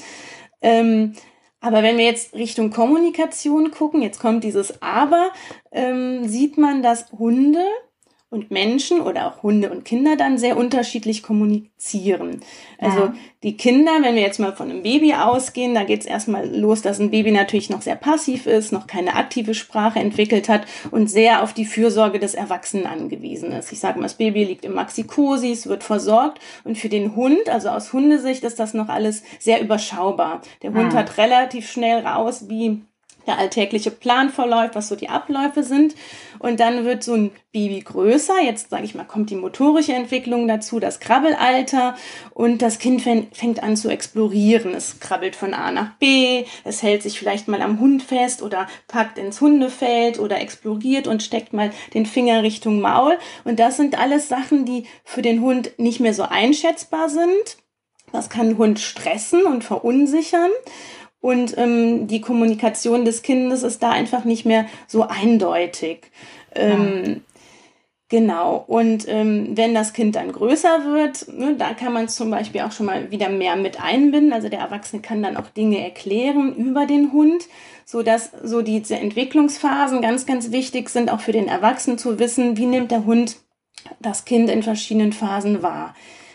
Ähm, 0.60 1.12
aber 1.64 1.82
wenn 1.82 1.96
wir 1.96 2.04
jetzt 2.04 2.34
Richtung 2.34 2.70
Kommunikation 2.70 3.70
gucken, 3.70 4.02
jetzt 4.02 4.20
kommt 4.20 4.44
dieses 4.44 4.82
Aber, 4.82 5.30
ähm, 5.72 6.28
sieht 6.28 6.58
man, 6.58 6.82
dass 6.82 7.10
Hunde 7.12 7.64
und 8.34 8.50
Menschen 8.50 9.00
oder 9.00 9.28
auch 9.28 9.44
Hunde 9.44 9.70
und 9.70 9.84
Kinder 9.84 10.16
dann 10.16 10.38
sehr 10.38 10.56
unterschiedlich 10.56 11.22
kommunizieren. 11.22 12.40
Also 12.78 12.98
ja. 12.98 13.14
die 13.44 13.56
Kinder, 13.56 13.92
wenn 14.02 14.16
wir 14.16 14.22
jetzt 14.22 14.40
mal 14.40 14.52
von 14.52 14.70
einem 14.70 14.82
Baby 14.82 15.14
ausgehen, 15.14 15.72
da 15.72 15.84
geht 15.84 16.00
es 16.00 16.06
erstmal 16.06 16.52
los, 16.52 16.82
dass 16.82 16.98
ein 16.98 17.12
Baby 17.12 17.30
natürlich 17.30 17.70
noch 17.70 17.80
sehr 17.80 17.94
passiv 17.94 18.46
ist, 18.46 18.72
noch 18.72 18.88
keine 18.88 19.14
aktive 19.14 19.54
Sprache 19.54 20.00
entwickelt 20.00 20.48
hat 20.48 20.66
und 20.90 21.08
sehr 21.08 21.44
auf 21.44 21.52
die 21.52 21.64
Fürsorge 21.64 22.18
des 22.18 22.34
Erwachsenen 22.34 22.86
angewiesen 22.86 23.52
ist. 23.52 23.70
Ich 23.70 23.78
sage 23.78 24.00
mal, 24.00 24.06
das 24.06 24.14
Baby 24.14 24.42
liegt 24.42 24.64
im 24.64 24.74
Maxikosis, 24.74 25.68
wird 25.68 25.84
versorgt 25.84 26.40
und 26.64 26.76
für 26.76 26.88
den 26.88 27.14
Hund, 27.14 27.48
also 27.48 27.68
aus 27.68 27.92
Hundesicht, 27.92 28.42
ist 28.42 28.58
das 28.58 28.74
noch 28.74 28.88
alles 28.88 29.22
sehr 29.38 29.62
überschaubar. 29.62 30.42
Der 30.62 30.74
Hund 30.74 30.92
ja. 30.92 30.98
hat 30.98 31.18
relativ 31.18 31.70
schnell 31.70 32.04
raus, 32.04 32.48
wie 32.48 32.82
der 33.26 33.38
alltägliche 33.38 33.90
Plan 33.90 34.30
verläuft, 34.30 34.74
was 34.74 34.88
so 34.88 34.96
die 34.96 35.08
Abläufe 35.08 35.62
sind. 35.62 35.94
Und 36.38 36.60
dann 36.60 36.84
wird 36.84 37.02
so 37.02 37.14
ein 37.14 37.30
Baby 37.52 37.80
größer. 37.80 38.40
Jetzt 38.42 38.70
sage 38.70 38.84
ich 38.84 38.94
mal, 38.94 39.04
kommt 39.04 39.30
die 39.30 39.36
motorische 39.36 39.92
Entwicklung 39.92 40.48
dazu, 40.48 40.80
das 40.80 41.00
Krabbelalter 41.00 41.96
und 42.32 42.62
das 42.62 42.78
Kind 42.78 43.02
fängt 43.02 43.62
an 43.62 43.76
zu 43.76 43.88
explorieren. 43.88 44.74
Es 44.74 45.00
krabbelt 45.00 45.36
von 45.36 45.54
A 45.54 45.70
nach 45.70 45.94
B, 45.98 46.44
es 46.64 46.82
hält 46.82 47.02
sich 47.02 47.18
vielleicht 47.18 47.48
mal 47.48 47.62
am 47.62 47.80
Hund 47.80 48.02
fest 48.02 48.42
oder 48.42 48.66
packt 48.88 49.18
ins 49.18 49.40
Hundefeld 49.40 50.18
oder 50.18 50.40
exploriert 50.40 51.06
und 51.06 51.22
steckt 51.22 51.52
mal 51.52 51.70
den 51.94 52.06
Finger 52.06 52.42
Richtung 52.42 52.80
Maul. 52.80 53.18
Und 53.44 53.60
das 53.60 53.76
sind 53.76 53.98
alles 53.98 54.28
Sachen, 54.28 54.64
die 54.64 54.84
für 55.04 55.22
den 55.22 55.40
Hund 55.40 55.72
nicht 55.78 56.00
mehr 56.00 56.14
so 56.14 56.24
einschätzbar 56.24 57.08
sind. 57.08 57.56
Das 58.12 58.30
kann 58.30 58.58
Hund 58.58 58.78
stressen 58.78 59.44
und 59.44 59.64
verunsichern. 59.64 60.50
Und 61.24 61.56
ähm, 61.56 62.06
die 62.06 62.20
Kommunikation 62.20 63.06
des 63.06 63.22
Kindes 63.22 63.62
ist 63.62 63.82
da 63.82 63.92
einfach 63.92 64.26
nicht 64.26 64.44
mehr 64.44 64.66
so 64.86 65.08
eindeutig. 65.08 66.10
Ähm, 66.54 67.22
Genau. 68.10 68.62
Und 68.66 69.08
ähm, 69.08 69.56
wenn 69.56 69.74
das 69.74 69.94
Kind 69.94 70.14
dann 70.14 70.30
größer 70.30 70.84
wird, 70.84 71.26
ne, 71.36 71.56
da 71.56 71.72
kann 71.72 71.94
man 71.94 72.06
zum 72.08 72.30
Beispiel 72.30 72.60
auch 72.60 72.70
schon 72.70 72.86
mal 72.86 73.10
wieder 73.10 73.30
mehr 73.30 73.56
mit 73.56 73.82
einbinden. 73.82 74.34
Also 74.34 74.50
der 74.50 74.60
Erwachsene 74.60 75.00
kann 75.00 75.22
dann 75.22 75.38
auch 75.38 75.48
Dinge 75.48 75.82
erklären 75.82 76.54
über 76.54 76.84
den 76.84 77.12
Hund, 77.12 77.48
so 77.86 78.02
dass 78.02 78.30
so 78.42 78.60
diese 78.60 78.96
Entwicklungsphasen 78.96 80.02
ganz, 80.02 80.26
ganz 80.26 80.52
wichtig 80.52 80.90
sind, 80.90 81.10
auch 81.10 81.20
für 81.20 81.32
den 81.32 81.48
Erwachsenen 81.48 81.96
zu 81.96 82.18
wissen, 82.18 82.58
wie 82.58 82.66
nimmt 82.66 82.90
der 82.90 83.06
Hund 83.06 83.38
das 83.98 84.26
Kind 84.26 84.50
in 84.50 84.62
verschiedenen 84.62 85.14
Phasen 85.14 85.62
wahr. 85.62 85.94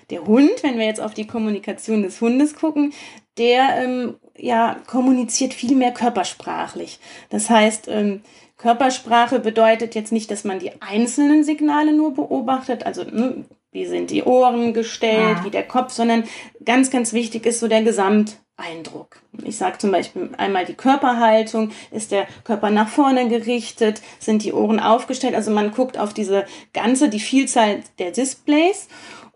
Der 0.10 0.26
Hund, 0.26 0.64
wenn 0.64 0.80
wir 0.80 0.86
jetzt 0.86 1.00
auf 1.00 1.14
die 1.14 1.28
Kommunikation 1.28 2.02
des 2.02 2.20
Hundes 2.20 2.56
gucken, 2.56 2.92
der 3.38 3.84
ähm, 3.84 4.16
ja 4.42 4.78
kommuniziert 4.88 5.54
viel 5.54 5.76
mehr 5.76 5.92
körpersprachlich. 5.92 7.00
Das 7.30 7.50
heißt, 7.50 7.88
ähm, 7.88 8.22
Körpersprache 8.58 9.40
bedeutet 9.40 9.96
jetzt 9.96 10.12
nicht, 10.12 10.30
dass 10.32 10.44
man 10.44 10.60
die 10.60 10.82
einzelnen 10.82 11.44
Signale 11.44 11.94
nur 11.94 12.14
beobachtet, 12.14 12.86
also 12.86 13.04
ne, 13.04 13.46
wie 13.72 13.86
sind 13.86 14.12
die 14.12 14.24
Ohren 14.24 14.74
gestellt, 14.74 15.38
ja. 15.38 15.46
wie 15.46 15.50
der 15.50 15.68
Kopf, 15.68 15.92
sondern 15.92 16.24
ganz, 16.66 16.90
ganz 16.92 17.14
wichtig 17.14 17.46
ist 17.46 17.60
so 17.60 17.68
der 17.68 17.84
Gesamteindruck. 17.84 19.22
Ich 19.44 19.58
sage 19.58 19.78
zum 19.78 19.92
Beispiel 19.92 20.32
einmal 20.38 20.66
die 20.66 20.74
Körperhaltung, 20.74 21.72
ist 21.92 22.12
der 22.12 22.28
Körper 22.44 22.70
nach 22.70 22.90
vorne 22.90 23.30
gerichtet, 23.30 24.02
sind 24.20 24.44
die 24.44 24.52
Ohren 24.52 24.80
aufgestellt, 24.80 25.36
also 25.36 25.52
man 25.52 25.72
guckt 25.72 25.98
auf 25.98 26.14
diese 26.14 26.46
ganze, 26.74 27.08
die 27.08 27.22
Vielzahl 27.22 27.82
der 28.00 28.12
Displays 28.12 28.90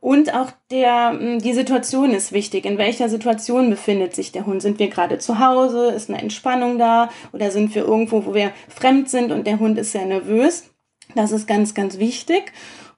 und 0.03 0.33
auch 0.33 0.51
der, 0.69 1.17
hm, 1.17 1.39
die 1.39 1.53
Situation 1.53 2.11
ist 2.11 2.33
wichtig. 2.33 2.65
In 2.65 2.77
welcher 2.77 3.07
Situation 3.07 3.69
befindet 3.69 4.13
sich 4.13 4.33
der 4.33 4.45
Hund? 4.45 4.61
Sind 4.61 4.77
wir 4.77 4.89
gerade 4.89 5.17
zu 5.17 5.39
Hause? 5.39 5.91
Ist 5.91 6.09
eine 6.09 6.21
Entspannung 6.21 6.77
da? 6.77 7.09
Oder 7.31 7.51
sind 7.51 7.73
wir 7.73 7.85
irgendwo, 7.85 8.25
wo 8.25 8.33
wir 8.33 8.51
fremd 8.67 9.09
sind 9.09 9.31
und 9.31 9.47
der 9.47 9.59
Hund 9.59 9.77
ist 9.77 9.93
sehr 9.93 10.05
nervös? 10.05 10.65
Das 11.15 11.31
ist 11.31 11.47
ganz, 11.47 11.73
ganz 11.73 11.99
wichtig. 11.99 12.51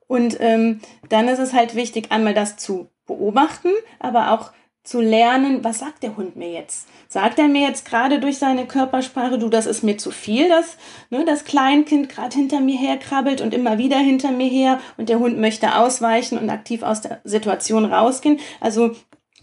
Und 0.07 0.37
ähm, 0.39 0.79
dann 1.07 1.27
ist 1.27 1.37
es 1.37 1.53
halt 1.53 1.75
wichtig, 1.75 2.11
einmal 2.11 2.33
das 2.33 2.57
zu 2.57 2.89
beobachten, 3.05 3.69
aber 3.99 4.31
auch 4.31 4.51
zu 4.85 5.01
lernen, 5.01 5.63
was 5.63 5.79
sagt 5.79 6.03
der 6.03 6.15
Hund 6.15 6.35
mir 6.35 6.51
jetzt? 6.51 6.87
Sagt 7.07 7.39
er 7.39 7.47
mir 7.47 7.67
jetzt 7.67 7.85
gerade 7.85 8.19
durch 8.19 8.37
seine 8.37 8.65
Körpersprache, 8.65 9.37
du, 9.37 9.49
das 9.49 9.65
ist 9.65 9.83
mir 9.83 9.97
zu 9.97 10.11
viel, 10.11 10.47
dass 10.47 10.77
ne, 11.09 11.25
das 11.25 11.43
Kleinkind 11.43 12.07
gerade 12.07 12.35
hinter 12.35 12.61
mir 12.61 12.77
herkrabbelt 12.77 13.41
und 13.41 13.53
immer 13.53 13.77
wieder 13.77 13.97
hinter 13.97 14.31
mir 14.31 14.47
her 14.47 14.79
und 14.97 15.09
der 15.09 15.19
Hund 15.19 15.39
möchte 15.39 15.75
ausweichen 15.75 16.37
und 16.37 16.49
aktiv 16.49 16.83
aus 16.83 17.01
der 17.01 17.19
Situation 17.23 17.85
rausgehen. 17.85 18.39
Also 18.61 18.95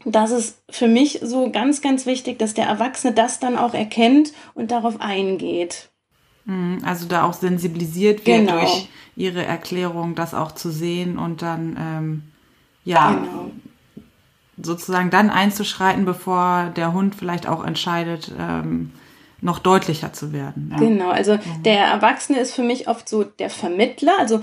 das 0.04 0.30
ist 0.30 0.62
für 0.70 0.88
mich 0.88 1.20
so 1.22 1.50
ganz, 1.50 1.80
ganz 1.80 2.06
wichtig, 2.06 2.38
dass 2.38 2.54
der 2.54 2.66
Erwachsene 2.66 3.12
das 3.12 3.40
dann 3.40 3.56
auch 3.56 3.74
erkennt 3.74 4.32
und 4.54 4.70
darauf 4.70 5.00
eingeht. 5.00 5.90
Mhm, 6.44 6.82
also 6.84 7.06
da 7.06 7.24
auch 7.24 7.34
sensibilisiert 7.34 8.26
wird 8.26 8.46
genau. 8.46 8.60
durch 8.60 8.88
ihre 9.16 9.44
Erklärung, 9.44 10.14
das 10.14 10.34
auch 10.34 10.52
zu 10.52 10.70
sehen 10.70 11.18
und 11.18 11.42
dann 11.42 11.76
ähm, 11.78 12.22
ja 12.84 13.12
genau. 13.12 13.50
Sozusagen 14.62 15.10
dann 15.10 15.30
einzuschreiten, 15.30 16.04
bevor 16.04 16.72
der 16.76 16.92
Hund 16.92 17.14
vielleicht 17.14 17.46
auch 17.46 17.64
entscheidet, 17.64 18.32
ähm, 18.38 18.92
noch 19.40 19.58
deutlicher 19.58 20.12
zu 20.12 20.32
werden. 20.32 20.70
Ja. 20.72 20.78
Genau, 20.78 21.10
also 21.10 21.34
mhm. 21.34 21.62
der 21.64 21.84
Erwachsene 21.84 22.38
ist 22.38 22.54
für 22.54 22.62
mich 22.62 22.88
oft 22.88 23.08
so 23.08 23.24
der 23.24 23.50
Vermittler. 23.50 24.12
Also 24.18 24.40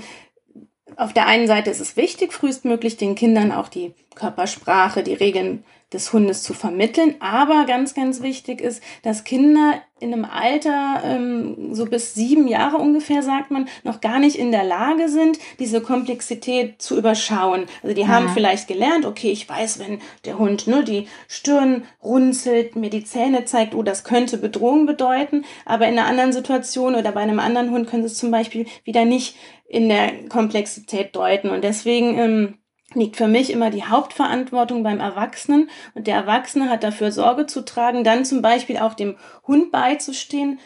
auf 0.96 1.12
der 1.12 1.26
einen 1.26 1.46
Seite 1.46 1.70
ist 1.70 1.80
es 1.80 1.96
wichtig, 1.96 2.32
frühestmöglich 2.32 2.96
den 2.96 3.14
Kindern 3.14 3.52
auch 3.52 3.68
die 3.68 3.94
Körpersprache, 4.14 5.02
die 5.02 5.14
Regeln 5.14 5.64
des 5.92 6.12
Hundes 6.12 6.42
zu 6.42 6.54
vermitteln. 6.54 7.16
Aber 7.20 7.64
ganz, 7.66 7.94
ganz 7.94 8.22
wichtig 8.22 8.60
ist, 8.60 8.82
dass 9.02 9.24
Kinder 9.24 9.82
in 9.98 10.14
einem 10.14 10.24
Alter, 10.24 11.02
ähm, 11.04 11.74
so 11.74 11.84
bis 11.84 12.14
sieben 12.14 12.48
Jahre 12.48 12.78
ungefähr, 12.78 13.22
sagt 13.22 13.50
man, 13.50 13.68
noch 13.84 14.00
gar 14.00 14.18
nicht 14.18 14.36
in 14.36 14.50
der 14.50 14.64
Lage 14.64 15.08
sind, 15.08 15.38
diese 15.58 15.82
Komplexität 15.82 16.80
zu 16.80 16.96
überschauen. 16.96 17.66
Also 17.82 17.94
die 17.94 18.08
haben 18.08 18.30
vielleicht 18.30 18.66
gelernt, 18.66 19.04
okay, 19.04 19.30
ich 19.30 19.46
weiß, 19.46 19.78
wenn 19.78 20.00
der 20.24 20.38
Hund 20.38 20.66
nur 20.66 20.82
die 20.82 21.06
Stirn 21.28 21.84
runzelt, 22.02 22.76
mir 22.76 22.88
die 22.88 23.04
Zähne 23.04 23.44
zeigt, 23.44 23.74
oh, 23.74 23.82
das 23.82 24.04
könnte 24.04 24.38
Bedrohung 24.38 24.86
bedeuten. 24.86 25.44
Aber 25.66 25.86
in 25.86 25.98
einer 25.98 26.08
anderen 26.08 26.32
Situation 26.32 26.94
oder 26.94 27.12
bei 27.12 27.20
einem 27.20 27.38
anderen 27.38 27.70
Hund 27.70 27.88
können 27.88 28.02
sie 28.02 28.12
es 28.12 28.18
zum 28.18 28.30
Beispiel 28.30 28.66
wieder 28.84 29.04
nicht 29.04 29.36
in 29.68 29.88
der 29.88 30.28
Komplexität 30.28 31.14
deuten. 31.14 31.50
Und 31.50 31.62
deswegen 31.62 32.18
ähm, 32.18 32.54
liegt 32.94 33.16
für 33.16 33.28
mich 33.28 33.50
immer 33.50 33.70
die 33.70 33.84
Hauptverantwortung 33.84 34.82
beim 34.82 35.00
Erwachsenen 35.00 35.70
und 35.94 36.06
der 36.06 36.16
Erwachsene 36.16 36.68
hat 36.68 36.82
dafür 36.82 37.12
Sorge 37.12 37.46
zu 37.46 37.64
tragen, 37.64 38.04
dann 38.04 38.24
zum 38.24 38.42
Beispiel 38.42 38.78
auch 38.78 38.94
dem 38.94 39.16
Hund 39.46 39.70
beizustehen, 39.70 40.58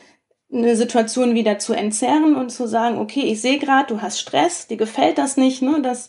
eine 0.52 0.76
Situation 0.76 1.34
wieder 1.34 1.58
zu 1.58 1.72
entzerren 1.72 2.36
und 2.36 2.50
zu 2.50 2.68
sagen, 2.68 2.98
okay, 2.98 3.22
ich 3.22 3.40
sehe 3.40 3.58
gerade, 3.58 3.94
du 3.94 4.02
hast 4.02 4.20
Stress, 4.20 4.68
dir 4.68 4.76
gefällt 4.76 5.18
das 5.18 5.36
nicht, 5.36 5.62
ne, 5.62 5.82
dass 5.82 6.08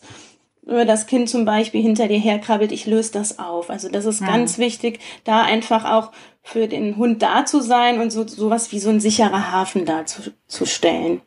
das 0.66 1.06
Kind 1.06 1.28
zum 1.28 1.44
Beispiel 1.44 1.80
hinter 1.80 2.08
dir 2.08 2.18
herkrabbelt, 2.18 2.72
ich 2.72 2.86
löse 2.86 3.12
das 3.12 3.38
auf. 3.38 3.70
Also 3.70 3.88
das 3.88 4.04
ist 4.04 4.20
ja. 4.20 4.26
ganz 4.26 4.58
wichtig, 4.58 4.98
da 5.24 5.42
einfach 5.42 5.84
auch 5.84 6.10
für 6.42 6.66
den 6.66 6.96
Hund 6.96 7.22
da 7.22 7.44
zu 7.44 7.60
sein 7.60 8.00
und 8.00 8.10
so 8.10 8.26
sowas 8.26 8.72
wie 8.72 8.80
so 8.80 8.90
ein 8.90 9.00
sicherer 9.00 9.52
Hafen 9.52 9.84
da 9.84 10.06
zu, 10.06 10.32
zu 10.48 10.66
stellen. 10.66 11.20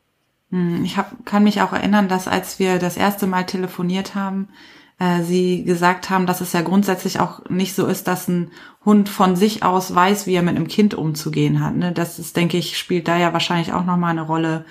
Hm, 0.52 0.84
ich 0.84 0.98
hab, 0.98 1.26
kann 1.26 1.44
mich 1.44 1.62
auch 1.62 1.72
erinnern, 1.72 2.10
dass 2.10 2.28
als 2.28 2.60
wir 2.60 2.80
das 2.80 2.98
erste 2.98 3.28
Mal 3.28 3.46
telefoniert 3.46 4.14
haben, 4.14 4.50
äh, 5.00 5.24
sie 5.24 5.64
gesagt 5.64 6.10
haben, 6.10 6.26
dass 6.26 6.42
es 6.42 6.54
ja 6.54 6.62
grundsätzlich 6.62 7.20
auch 7.20 7.50
nicht 7.50 7.74
so 7.74 7.88
ist, 7.88 8.08
dass 8.08 8.28
ein 8.28 8.52
Hund 8.86 9.10
von 9.10 9.36
sich 9.36 9.64
aus 9.64 9.96
weiß, 9.96 10.28
wie 10.28 10.36
er 10.36 10.44
mit 10.44 10.56
einem 10.56 10.68
Kind 10.68 10.94
umzugehen 10.94 11.64
hat. 11.64 11.76
Ne? 11.76 11.92
Das 11.92 12.20
ist, 12.20 12.36
denke 12.36 12.58
ich, 12.58 12.78
spielt 12.78 13.08
da 13.08 13.18
ja 13.18 13.34
wahrscheinlich 13.34 13.74
auch 13.74 13.86
nochmal 13.86 14.12
eine 14.12 14.22
Rolle, 14.22 14.66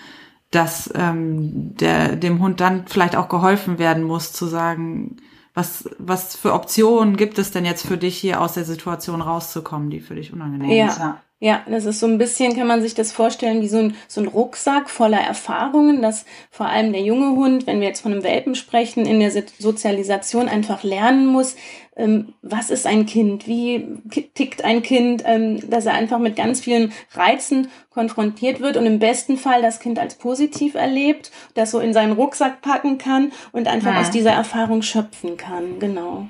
dass 0.51 0.91
ähm, 0.95 1.77
der, 1.77 2.17
dem 2.17 2.41
Hund 2.41 2.61
dann 2.61 2.87
vielleicht 2.87 3.17
auch 3.17 3.29
geholfen 3.29 3.79
werden 3.79 4.03
muss, 4.03 4.33
zu 4.33 4.47
sagen, 4.47 5.17
was, 5.55 5.89
was 5.99 6.37
für 6.37 6.55
Optionen 6.55 7.17
gibt 7.17 7.39
es 7.39 7.51
denn 7.51 7.65
jetzt 7.65 7.87
für 7.87 7.99
dich 7.99 8.17
hier 8.17 8.41
aus 8.41 8.55
der 8.55 8.65
Situation 8.65 9.21
rauszukommen, 9.21 9.91
die 9.91 10.01
für 10.01 10.15
dich 10.15 10.33
unangenehm 10.33 10.71
ja. 10.71 10.87
ist? 10.87 10.99
Ja. 10.99 11.21
Ja, 11.41 11.63
das 11.69 11.85
ist 11.85 12.01
so 12.01 12.07
ein 12.07 12.19
bisschen, 12.19 12.57
kann 12.57 12.67
man 12.67 12.83
sich 12.83 12.95
das 12.95 13.13
vorstellen, 13.13 13.63
wie 13.63 13.69
so 13.69 13.79
ein, 13.79 13.95
so 14.09 14.21
ein 14.21 14.27
Rucksack 14.27 14.91
voller 14.91 15.21
Erfahrungen, 15.21 16.03
dass 16.03 16.25
vor 16.51 16.67
allem 16.67 16.93
der 16.93 17.03
junge 17.03 17.37
Hund, 17.37 17.69
wenn 17.69 17.81
wir 17.81 17.87
jetzt 17.87 18.01
von 18.01 18.11
einem 18.11 18.25
Welpen 18.25 18.57
sprechen, 18.57 19.07
in 19.07 19.21
der 19.21 19.31
Sozialisation 19.31 20.49
einfach 20.49 20.83
lernen 20.83 21.27
muss, 21.27 21.55
ähm, 21.95 22.35
was 22.43 22.71
ist 22.71 22.89
ein 22.89 23.07
Kind, 23.07 23.47
wie 23.47 23.87
tickt 24.35 24.65
ein 24.65 24.83
Kind, 24.83 25.23
ähm, 25.27 25.71
dass 25.71 25.87
er 25.87 25.95
einfach 25.95 26.19
mit 26.19 26.35
ganz 26.35 26.61
vielen 26.61 26.93
Reizen 27.13 27.69
konfrontiert 27.91 28.59
wird 28.59 28.77
und 28.77 28.87
im 28.87 28.99
besten 28.99 29.37
Fall 29.37 29.63
das 29.63 29.79
Kind 29.79 30.01
als 30.01 30.17
positiv 30.17 30.75
erlebt, 30.75 31.31
das 31.55 31.71
so 31.71 31.79
in 31.79 31.93
seinen 31.93 32.13
Rucksack 32.15 32.63
packen 32.63 32.99
kann 32.99 33.31
und 33.53 33.69
einfach 33.69 33.95
ja. 33.95 34.01
aus 34.01 34.11
dieser 34.11 34.33
Erfahrung 34.33 34.83
schöpfen 34.83 35.37
kann, 35.37 35.79
genau. 35.79 36.27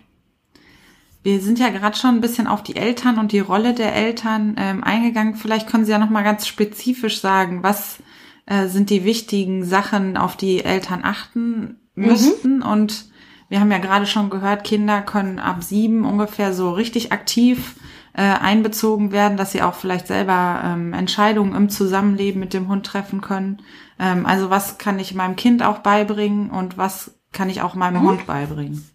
Wir 1.22 1.40
sind 1.40 1.58
ja 1.58 1.70
gerade 1.70 1.96
schon 1.96 2.16
ein 2.16 2.20
bisschen 2.20 2.46
auf 2.46 2.62
die 2.62 2.76
Eltern 2.76 3.18
und 3.18 3.32
die 3.32 3.40
Rolle 3.40 3.74
der 3.74 3.94
Eltern 3.94 4.54
ähm, 4.56 4.84
eingegangen. 4.84 5.34
Vielleicht 5.34 5.68
können 5.68 5.84
Sie 5.84 5.90
ja 5.90 5.98
noch 5.98 6.10
mal 6.10 6.22
ganz 6.22 6.46
spezifisch 6.46 7.20
sagen, 7.20 7.62
was 7.62 7.98
äh, 8.46 8.68
sind 8.68 8.90
die 8.90 9.04
wichtigen 9.04 9.64
Sachen, 9.64 10.16
auf 10.16 10.36
die 10.36 10.64
Eltern 10.64 11.00
achten 11.04 11.76
müssten. 11.94 12.58
Mhm. 12.58 12.62
Und 12.62 13.06
wir 13.48 13.60
haben 13.60 13.70
ja 13.70 13.78
gerade 13.78 14.06
schon 14.06 14.30
gehört, 14.30 14.64
Kinder 14.64 15.02
können 15.02 15.38
ab 15.38 15.62
sieben 15.62 16.04
ungefähr 16.04 16.52
so 16.52 16.70
richtig 16.70 17.12
aktiv 17.12 17.74
äh, 18.12 18.22
einbezogen 18.22 19.12
werden, 19.12 19.36
dass 19.36 19.52
sie 19.52 19.62
auch 19.62 19.74
vielleicht 19.74 20.06
selber 20.06 20.62
ähm, 20.64 20.92
Entscheidungen 20.92 21.54
im 21.54 21.68
Zusammenleben 21.68 22.40
mit 22.40 22.54
dem 22.54 22.68
Hund 22.68 22.86
treffen 22.86 23.20
können. 23.20 23.62
Ähm, 23.98 24.26
also 24.26 24.50
was 24.50 24.78
kann 24.78 24.98
ich 24.98 25.14
meinem 25.14 25.36
Kind 25.36 25.62
auch 25.62 25.78
beibringen 25.78 26.50
und 26.50 26.78
was 26.78 27.18
kann 27.32 27.50
ich 27.50 27.62
auch 27.62 27.74
meinem 27.74 28.02
mhm. 28.02 28.08
Hund 28.08 28.26
beibringen? 28.26 28.88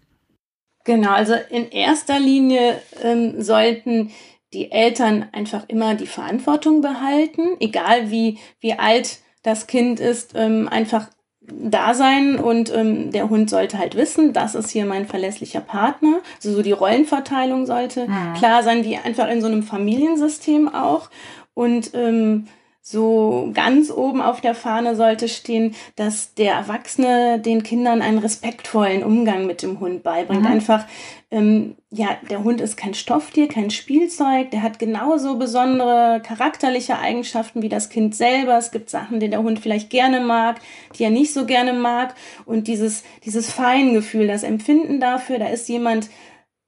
Genau, 0.84 1.10
also 1.10 1.34
in 1.50 1.70
erster 1.70 2.20
Linie 2.20 2.80
ähm, 3.02 3.42
sollten 3.42 4.10
die 4.52 4.70
Eltern 4.70 5.26
einfach 5.32 5.64
immer 5.68 5.94
die 5.94 6.06
Verantwortung 6.06 6.80
behalten, 6.80 7.56
egal 7.58 8.10
wie, 8.10 8.38
wie 8.60 8.74
alt 8.74 9.18
das 9.42 9.66
Kind 9.66 9.98
ist, 9.98 10.32
ähm, 10.36 10.68
einfach 10.68 11.08
da 11.46 11.92
sein 11.92 12.38
und 12.38 12.74
ähm, 12.74 13.10
der 13.10 13.28
Hund 13.28 13.50
sollte 13.50 13.78
halt 13.78 13.96
wissen, 13.96 14.32
das 14.32 14.54
ist 14.54 14.70
hier 14.70 14.86
mein 14.86 15.06
verlässlicher 15.06 15.60
Partner. 15.60 16.20
Also 16.36 16.52
so 16.52 16.62
die 16.62 16.72
Rollenverteilung 16.72 17.66
sollte 17.66 18.08
mhm. 18.08 18.34
klar 18.34 18.62
sein, 18.62 18.84
wie 18.84 18.96
einfach 18.96 19.28
in 19.28 19.42
so 19.42 19.46
einem 19.46 19.62
Familiensystem 19.62 20.72
auch. 20.74 21.10
Und 21.52 21.92
ähm, 21.94 22.46
so 22.86 23.50
ganz 23.54 23.90
oben 23.90 24.20
auf 24.20 24.42
der 24.42 24.54
Fahne 24.54 24.94
sollte 24.94 25.26
stehen, 25.26 25.74
dass 25.96 26.34
der 26.34 26.52
Erwachsene 26.52 27.40
den 27.40 27.62
Kindern 27.62 28.02
einen 28.02 28.18
respektvollen 28.18 29.02
Umgang 29.02 29.46
mit 29.46 29.62
dem 29.62 29.80
Hund 29.80 30.02
beibringt. 30.02 30.42
Mhm. 30.42 30.48
Einfach, 30.48 30.84
ähm, 31.30 31.76
ja, 31.90 32.18
der 32.28 32.44
Hund 32.44 32.60
ist 32.60 32.76
kein 32.76 32.92
Stofftier, 32.92 33.48
kein 33.48 33.70
Spielzeug, 33.70 34.50
der 34.50 34.62
hat 34.62 34.78
genauso 34.78 35.38
besondere 35.38 36.20
charakterliche 36.22 36.98
Eigenschaften 36.98 37.62
wie 37.62 37.70
das 37.70 37.88
Kind 37.88 38.14
selber. 38.14 38.58
Es 38.58 38.70
gibt 38.70 38.90
Sachen, 38.90 39.18
die 39.18 39.30
der 39.30 39.42
Hund 39.42 39.60
vielleicht 39.60 39.88
gerne 39.88 40.20
mag, 40.20 40.60
die 40.98 41.04
er 41.04 41.10
nicht 41.10 41.32
so 41.32 41.46
gerne 41.46 41.72
mag. 41.72 42.14
Und 42.44 42.68
dieses, 42.68 43.02
dieses 43.24 43.50
Feingefühl, 43.50 44.26
das 44.26 44.42
Empfinden 44.42 45.00
dafür, 45.00 45.38
da 45.38 45.46
ist 45.46 45.70
jemand, 45.70 46.10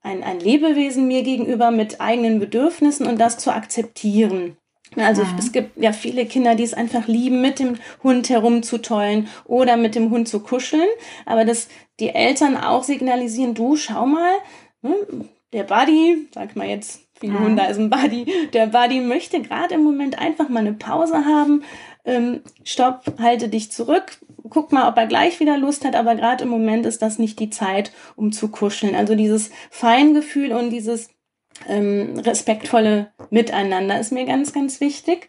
ein, 0.00 0.22
ein 0.22 0.40
Lebewesen 0.40 1.08
mir 1.08 1.22
gegenüber 1.22 1.70
mit 1.70 2.00
eigenen 2.00 2.38
Bedürfnissen 2.38 3.06
und 3.06 3.20
das 3.20 3.36
zu 3.36 3.52
akzeptieren. 3.52 4.56
Also 4.94 5.24
mhm. 5.24 5.38
es 5.38 5.52
gibt 5.52 5.82
ja 5.82 5.92
viele 5.92 6.26
Kinder, 6.26 6.54
die 6.54 6.62
es 6.62 6.74
einfach 6.74 7.06
lieben, 7.08 7.42
mit 7.42 7.58
dem 7.58 7.76
Hund 8.02 8.28
herumzutollen 8.28 9.28
oder 9.44 9.76
mit 9.76 9.94
dem 9.94 10.10
Hund 10.10 10.28
zu 10.28 10.40
kuscheln. 10.40 10.88
Aber 11.24 11.44
dass 11.44 11.68
die 11.98 12.10
Eltern 12.10 12.56
auch 12.56 12.84
signalisieren, 12.84 13.54
du 13.54 13.76
schau 13.76 14.06
mal, 14.06 14.32
ne, 14.82 14.94
der 15.52 15.64
Buddy, 15.64 16.28
sag 16.34 16.56
mal 16.56 16.68
jetzt, 16.68 17.00
viele 17.18 17.34
mhm. 17.34 17.44
Hunde 17.44 17.62
als 17.62 17.78
ein 17.78 17.90
Buddy, 17.90 18.26
der 18.52 18.66
Buddy 18.66 19.00
möchte 19.00 19.40
gerade 19.40 19.74
im 19.74 19.82
Moment 19.82 20.18
einfach 20.18 20.48
mal 20.48 20.60
eine 20.60 20.74
Pause 20.74 21.24
haben. 21.24 21.62
Ähm, 22.04 22.42
stopp, 22.62 23.14
halte 23.18 23.48
dich 23.48 23.72
zurück, 23.72 24.18
guck 24.48 24.72
mal, 24.72 24.88
ob 24.88 24.96
er 24.96 25.06
gleich 25.06 25.40
wieder 25.40 25.58
Lust 25.58 25.84
hat, 25.84 25.96
aber 25.96 26.14
gerade 26.14 26.44
im 26.44 26.50
Moment 26.50 26.86
ist 26.86 27.02
das 27.02 27.18
nicht 27.18 27.40
die 27.40 27.50
Zeit, 27.50 27.92
um 28.14 28.32
zu 28.32 28.48
kuscheln. 28.48 28.94
Also 28.94 29.14
dieses 29.14 29.50
Feingefühl 29.70 30.52
und 30.52 30.70
dieses 30.70 31.10
ähm, 31.68 32.18
respektvolle 32.18 33.12
Miteinander 33.30 33.98
ist 33.98 34.12
mir 34.12 34.24
ganz, 34.24 34.52
ganz 34.52 34.80
wichtig. 34.80 35.28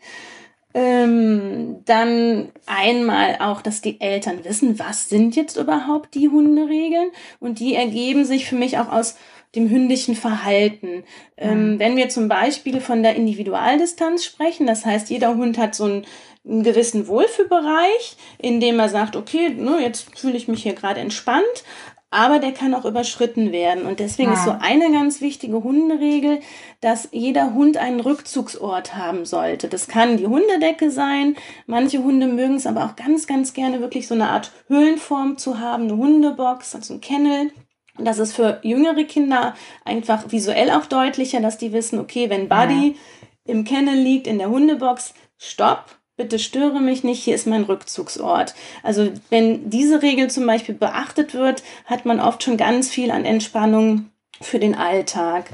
Ähm, 0.73 1.77
dann 1.85 2.49
einmal 2.67 3.37
auch, 3.39 3.61
dass 3.61 3.81
die 3.81 3.99
Eltern 3.99 4.43
wissen, 4.43 4.77
was 4.77 5.09
sind 5.09 5.35
jetzt 5.35 5.57
überhaupt 5.57 6.13
die 6.13 6.29
Hunderegeln 6.29 7.09
und 7.39 7.59
die 7.59 7.73
ergeben 7.73 8.25
sich 8.25 8.47
für 8.47 8.55
mich 8.55 8.77
auch 8.77 8.91
aus 8.91 9.15
dem 9.55 9.69
hündischen 9.69 10.15
Verhalten. 10.15 11.03
Ähm, 11.37 11.73
mhm. 11.73 11.79
wenn 11.79 11.97
wir 11.97 12.09
zum 12.09 12.27
Beispiel 12.27 12.79
von 12.79 13.01
der 13.01 13.15
Individualdistanz 13.15 14.25
sprechen, 14.25 14.67
das 14.67 14.85
heißt, 14.85 15.09
jeder 15.09 15.35
Hund 15.35 15.57
hat 15.57 15.73
so 15.73 15.85
einen, 15.85 16.05
einen 16.45 16.63
gewissen 16.63 17.07
Wohlfühlbereich, 17.07 18.17
in 18.37 18.59
dem 18.59 18.79
er 18.79 18.89
sagt, 18.89 19.15
okay, 19.15 19.49
ne, 19.49 19.79
jetzt 19.81 20.15
fühle 20.17 20.37
ich 20.37 20.47
mich 20.47 20.63
hier 20.63 20.73
gerade 20.73 20.99
entspannt, 20.99 21.63
aber 22.09 22.39
der 22.39 22.53
kann 22.53 22.73
auch 22.73 22.85
überschritten 22.85 23.51
werden. 23.51 23.85
Und 23.85 23.99
deswegen 23.99 24.31
ja. 24.31 24.37
ist 24.37 24.45
so 24.45 24.55
eine 24.59 24.91
ganz 24.91 25.19
wichtige 25.19 25.61
Hunderegel, 25.63 26.39
dass 26.79 27.09
jeder 27.11 27.53
Hund 27.53 27.77
einen 27.77 27.99
Rückzugsort 27.99 28.95
haben 28.95 29.25
sollte. 29.25 29.67
Das 29.67 29.87
kann 29.87 30.17
die 30.17 30.27
Hundedecke 30.27 30.89
sein. 30.89 31.35
Manche 31.65 32.03
Hunde 32.03 32.27
mögen 32.27 32.55
es 32.55 32.65
aber 32.65 32.85
auch 32.85 32.95
ganz, 32.95 33.27
ganz 33.27 33.53
gerne 33.53 33.81
wirklich 33.81 34.07
so 34.07 34.13
eine 34.13 34.29
Art 34.29 34.51
Höhlenform 34.67 35.37
zu 35.37 35.59
haben, 35.59 35.83
eine 35.83 35.97
Hundebox, 35.97 36.75
also 36.75 36.93
ein 36.93 37.01
Kennel 37.01 37.51
Und 37.97 38.05
das 38.05 38.19
ist 38.19 38.33
für 38.33 38.59
jüngere 38.63 39.03
Kinder 39.03 39.55
einfach 39.83 40.31
visuell 40.31 40.71
auch 40.71 40.85
deutlicher, 40.85 41.41
dass 41.41 41.57
die 41.57 41.73
wissen, 41.73 41.99
okay, 41.99 42.29
wenn 42.29 42.47
Buddy 42.47 42.89
ja. 42.89 43.53
im 43.53 43.65
Kennel 43.65 43.95
liegt, 43.95 44.27
in 44.27 44.37
der 44.37 44.49
Hundebox, 44.49 45.13
stopp, 45.37 45.96
bitte 46.17 46.39
störe 46.39 46.81
mich 46.81 47.03
nicht, 47.03 47.23
hier 47.23 47.35
ist 47.35 47.47
mein 47.47 47.63
Rückzugsort. 47.63 48.55
Also 48.83 49.11
wenn 49.29 49.69
diese 49.69 50.01
Regel 50.01 50.29
zum 50.29 50.45
Beispiel 50.45 50.75
beachtet 50.75 51.33
wird, 51.33 51.63
hat 51.85 52.05
man 52.05 52.19
oft 52.19 52.43
schon 52.43 52.57
ganz 52.57 52.89
viel 52.89 53.11
an 53.11 53.23
Entspannung 53.23 54.09
für 54.41 54.59
den 54.59 54.75
Alltag. 54.75 55.51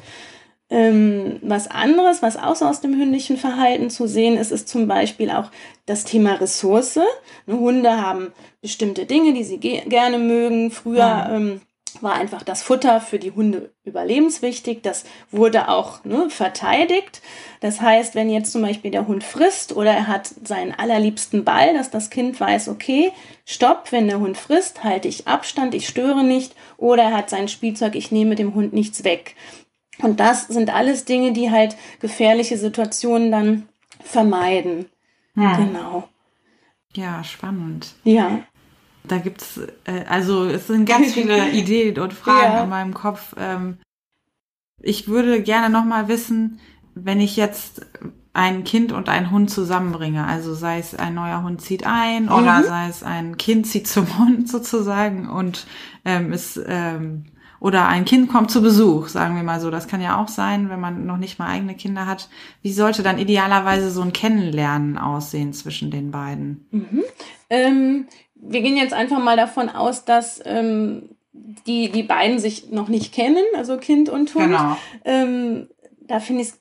Ähm, 0.70 1.40
was 1.44 1.70
anderes, 1.70 2.22
was 2.22 2.38
auch 2.38 2.56
so 2.56 2.66
aus 2.66 2.82
dem 2.82 2.96
hündischen 2.96 3.38
Verhalten 3.38 3.90
zu 3.90 4.08
sehen 4.08 4.38
ist, 4.38 4.52
ist 4.52 4.70
zum 4.70 4.88
Beispiel 4.88 5.30
auch 5.30 5.52
das 5.86 6.06
Thema 6.06 6.34
Ressource. 6.36 6.96
Ne, 7.46 7.60
Hunde 7.60 8.02
haben 8.02 8.32
bestimmte 8.62 9.06
Dinge, 9.06 9.34
die 9.34 9.44
sie 9.44 9.60
ge 9.60 9.82
gerne 9.88 10.18
mögen. 10.18 10.72
Früher 10.72 10.98
ja. 10.98 11.36
ähm, 11.36 11.62
war 12.04 12.14
einfach 12.14 12.44
das 12.44 12.62
Futter 12.62 13.02
für 13.02 13.18
die 13.18 13.32
Hunde 13.32 13.74
überlebenswichtig. 13.84 14.82
Das 14.84 15.06
wurde 15.32 15.70
auch 15.70 16.04
ne, 16.04 16.30
verteidigt. 16.30 17.22
Das 17.62 17.82
heißt, 17.82 18.14
wenn 18.14 18.30
jetzt 18.30 18.52
zum 18.52 18.62
Beispiel 18.62 18.92
der 18.92 19.08
Hund 19.08 19.24
frisst 19.24 19.76
oder 19.76 19.92
er 19.92 20.08
hat 20.08 20.28
seinen 20.44 20.74
allerliebsten 20.74 21.44
Ball, 21.44 21.74
dass 21.74 21.90
das 21.90 22.10
Kind 22.10 22.40
weiß, 22.40 22.68
okay, 22.68 23.12
stopp, 23.46 23.92
wenn 23.92 24.08
der 24.08 24.20
Hund 24.20 24.38
frisst, 24.38 24.84
halte 24.84 25.08
ich 25.08 25.28
Abstand, 25.28 25.74
ich 25.74 25.88
störe 25.88 26.24
nicht. 26.24 26.56
Oder 26.78 27.04
er 27.04 27.18
hat 27.18 27.30
sein 27.30 27.48
Spielzeug, 27.48 27.96
ich 27.96 28.12
nehme 28.12 28.36
dem 28.36 28.54
Hund 28.54 28.74
nichts 28.74 29.04
weg. 29.04 29.36
Und 30.00 30.20
das 30.20 30.48
sind 30.48 30.74
alles 30.74 31.06
Dinge, 31.06 31.34
die 31.34 31.52
halt 31.52 31.78
gefährliche 32.00 32.58
Situationen 32.58 33.32
dann 33.32 33.70
vermeiden. 34.04 34.88
Hm. 35.36 35.58
Genau. 35.58 36.10
Ja, 36.96 37.24
spannend. 37.24 37.96
Ja. 38.04 38.44
Da 39.08 39.18
gibt's, 39.18 39.60
äh, 39.86 40.06
also 40.08 40.46
es 40.46 40.68
sind 40.68 40.88
ganz 40.88 41.14
viele 41.14 41.50
Ideen 41.52 42.00
und 42.00 42.14
Fragen 42.14 42.54
ja. 42.54 42.64
in 42.64 42.70
meinem 42.70 42.94
Kopf. 42.94 43.36
Ähm, 43.38 43.78
ich 44.82 45.08
würde 45.08 45.42
gerne 45.42 45.70
nochmal 45.70 46.08
wissen, 46.08 46.60
wenn 46.96 47.20
ich 47.20 47.36
jetzt 47.36 47.86
ein 48.34 48.64
Kind 48.64 48.92
und 48.92 49.10
einen 49.10 49.30
Hund 49.32 49.50
zusammenbringe, 49.50 50.26
also 50.26 50.54
sei 50.56 50.80
es 50.80 50.96
ein 50.96 51.14
neuer 51.14 51.44
Hund 51.44 51.62
zieht 51.62 51.86
ein 51.86 52.24
mhm. 52.26 52.32
oder 52.32 52.64
sei 52.64 52.88
es 52.88 53.04
ein 53.04 53.38
Kind 53.38 53.68
zieht 53.68 53.88
zum 53.88 54.18
Hund 54.20 54.50
sozusagen 54.50 55.30
und 55.30 55.68
ähm, 56.04 56.34
es 56.34 56.60
ähm, 56.66 57.26
oder 57.64 57.88
ein 57.88 58.04
Kind 58.04 58.28
kommt 58.28 58.52
zu 58.52 58.62
Besuch, 58.62 59.08
sagen 59.08 59.38
wir 59.38 59.44
mal 59.44 59.62
so. 59.62 59.72
Das 59.72 59.88
kann 59.88 60.02
ja 60.02 60.22
auch 60.22 60.28
sein, 60.28 60.70
wenn 60.70 60.82
man 60.82 61.06
noch 61.06 61.16
nicht 61.16 61.40
mal 61.40 61.48
eigene 61.48 61.76
Kinder 61.76 62.06
hat. 62.06 62.28
Wie 62.62 62.74
sollte 62.74 63.04
dann 63.04 63.20
idealerweise 63.20 63.90
so 63.90 64.02
ein 64.02 64.12
Kennenlernen 64.12 64.98
aussehen 64.98 65.54
zwischen 65.54 65.90
den 65.90 66.12
beiden? 66.12 66.68
Mhm. 66.72 67.04
Ähm, 67.50 68.08
wir 68.46 68.62
gehen 68.62 68.78
jetzt 68.78 68.94
einfach 68.94 69.20
mal 69.20 69.38
davon 69.38 69.70
aus, 69.70 70.06
dass 70.06 70.42
ähm, 70.46 71.10
die, 71.32 71.90
die 71.90 72.04
beiden 72.04 72.40
sich 72.40 72.70
noch 72.72 72.90
nicht 72.90 73.14
kennen, 73.14 73.44
also 73.56 73.78
Kind 73.78 74.10
und 74.10 74.34
Hund. 74.36 74.46
Genau. 74.46 74.78
Ähm, 75.06 75.68
da 76.02 76.20
finde 76.20 76.44
ich 76.44 76.50
es 76.50 76.60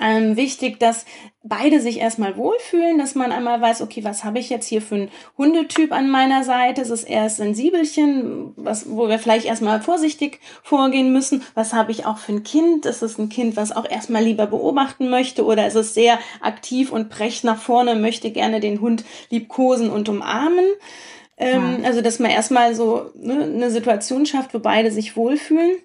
ähm, 0.00 0.36
wichtig, 0.36 0.78
dass 0.78 1.04
beide 1.42 1.80
sich 1.80 2.00
erstmal 2.00 2.36
wohlfühlen, 2.36 2.98
dass 2.98 3.14
man 3.14 3.30
einmal 3.30 3.60
weiß, 3.60 3.82
okay, 3.82 4.02
was 4.04 4.24
habe 4.24 4.38
ich 4.38 4.50
jetzt 4.50 4.66
hier 4.66 4.82
für 4.82 4.96
einen 4.96 5.10
Hundetyp 5.38 5.92
an 5.92 6.10
meiner 6.10 6.44
Seite? 6.44 6.80
Ist 6.80 6.90
es 6.90 7.04
eher 7.04 7.28
Sensibelchen, 7.28 8.52
was, 8.56 8.90
wo 8.90 9.08
wir 9.08 9.18
vielleicht 9.18 9.46
erstmal 9.46 9.80
vorsichtig 9.80 10.40
vorgehen 10.62 11.12
müssen? 11.12 11.42
Was 11.54 11.72
habe 11.72 11.92
ich 11.92 12.04
auch 12.06 12.18
für 12.18 12.32
ein 12.32 12.42
Kind? 12.42 12.86
Ist 12.86 13.02
es 13.02 13.18
ein 13.18 13.28
Kind, 13.28 13.56
was 13.56 13.72
auch 13.72 13.88
erstmal 13.88 14.24
lieber 14.24 14.46
beobachten 14.46 15.08
möchte 15.08 15.44
oder 15.44 15.66
ist 15.66 15.76
es 15.76 15.94
sehr 15.94 16.18
aktiv 16.40 16.90
und 16.90 17.10
brecht 17.10 17.44
nach 17.44 17.60
vorne, 17.60 17.94
möchte 17.94 18.30
gerne 18.30 18.60
den 18.60 18.80
Hund 18.80 19.04
liebkosen 19.30 19.90
und 19.90 20.08
umarmen? 20.08 20.66
Ähm, 21.36 21.78
ja. 21.82 21.88
Also, 21.88 22.00
dass 22.00 22.18
man 22.18 22.30
erstmal 22.30 22.74
so 22.74 23.10
ne, 23.14 23.44
eine 23.44 23.70
Situation 23.70 24.26
schafft, 24.26 24.54
wo 24.54 24.58
beide 24.58 24.90
sich 24.90 25.16
wohlfühlen. 25.16 25.76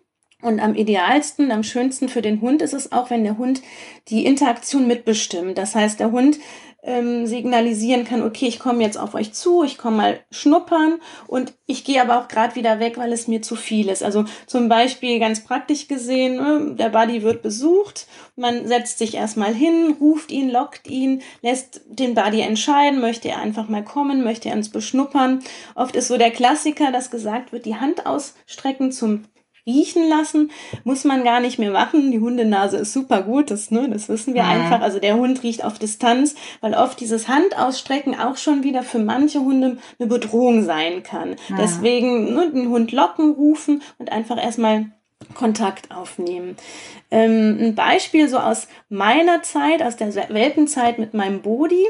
Und 0.42 0.60
am 0.60 0.74
idealsten, 0.74 1.52
am 1.52 1.64
schönsten 1.64 2.10
für 2.10 2.24
den 2.24 2.42
Hund 2.42 2.64
ist 2.64 2.74
es 2.74 2.92
auch, 2.92 3.12
wenn 3.12 3.24
der 3.24 3.38
Hund 3.38 3.62
die 4.08 4.26
Interaktion 4.26 4.88
mitbestimmt. 4.88 5.58
Das 5.58 5.76
heißt, 5.76 6.00
der 6.00 6.12
Hund 6.12 6.40
ähm, 6.84 7.28
signalisieren 7.28 8.06
kann, 8.06 8.24
okay, 8.24 8.48
ich 8.48 8.60
komme 8.60 8.82
jetzt 8.84 8.98
auf 8.98 9.14
euch 9.14 9.34
zu, 9.34 9.64
ich 9.64 9.78
komme 9.78 9.98
mal 9.98 10.20
schnuppern 10.32 11.00
und 11.28 11.54
ich 11.68 11.84
gehe 11.84 12.02
aber 12.02 12.20
auch 12.20 12.28
gerade 12.28 12.56
wieder 12.56 12.80
weg, 12.80 12.98
weil 12.98 13.14
es 13.14 13.28
mir 13.28 13.42
zu 13.42 13.56
viel 13.56 13.88
ist. 13.88 14.04
Also 14.04 14.26
zum 14.48 14.68
Beispiel 14.68 15.20
ganz 15.20 15.44
praktisch 15.44 15.88
gesehen, 15.88 16.38
ne, 16.38 16.76
der 16.76 16.90
Buddy 16.90 17.22
wird 17.22 17.44
besucht, 17.44 18.08
man 18.36 18.68
setzt 18.68 18.98
sich 18.98 19.14
erstmal 19.14 19.54
hin, 19.54 19.96
ruft 20.00 20.32
ihn, 20.32 20.50
lockt 20.50 20.88
ihn, 20.88 21.22
lässt 21.42 21.82
den 21.88 22.16
Buddy 22.16 22.42
entscheiden, 22.42 23.00
möchte 23.00 23.30
er 23.30 23.40
einfach 23.40 23.70
mal 23.70 23.84
kommen, 23.84 24.24
möchte 24.24 24.50
er 24.50 24.56
uns 24.56 24.70
beschnuppern. 24.70 25.44
Oft 25.76 25.96
ist 25.96 26.08
so 26.08 26.18
der 26.18 26.32
Klassiker, 26.32 26.92
dass 26.92 27.12
gesagt 27.12 27.52
wird, 27.52 27.66
die 27.66 27.76
Hand 27.76 28.06
ausstrecken 28.06 28.92
zum 28.92 29.26
riechen 29.66 30.08
lassen, 30.10 30.52
muss 30.84 31.04
man 31.04 31.24
gar 31.24 31.40
nicht 31.40 31.60
mehr 31.60 31.72
machen. 31.72 32.12
Die 32.12 32.20
Hundenase 32.20 32.78
ist 32.78 32.94
super 32.94 33.22
gut, 33.22 33.52
das, 33.52 33.72
ne, 33.72 33.90
das 33.90 34.10
wissen 34.10 34.34
wir 34.34 34.44
mhm. 34.44 34.50
einfach. 34.50 34.82
Also 34.82 35.00
der 35.00 35.16
Hund 35.16 35.44
riecht 35.44 35.64
auf 35.64 35.80
Distanz, 35.80 36.36
weil 36.62 36.74
oft 36.74 37.00
dieses 37.00 37.28
Handausstrecken 37.28 38.20
auch 38.20 38.38
schon 38.38 38.64
wieder 38.64 38.84
für 38.84 39.00
manche 39.00 39.40
Hunde 39.40 39.78
eine 40.00 40.08
Bedrohung 40.08 40.64
sein 40.64 41.04
kann. 41.04 41.32
Mhm. 41.50 41.56
Deswegen 41.58 42.34
ne, 42.34 42.52
den 42.52 42.70
Hund 42.70 42.92
locken, 42.92 43.32
rufen 43.32 43.82
und 43.98 44.12
einfach 44.12 44.42
erstmal 44.42 44.92
Kontakt 45.34 45.92
aufnehmen. 45.92 46.58
Ähm, 47.10 47.58
ein 47.60 47.76
Beispiel 47.76 48.28
so 48.28 48.38
aus 48.38 48.68
meiner 48.90 49.44
Zeit, 49.44 49.84
aus 49.84 49.96
der 49.96 50.14
Welpenzeit 50.16 51.00
mit 51.00 51.14
meinem 51.14 51.42
Bodi. 51.42 51.86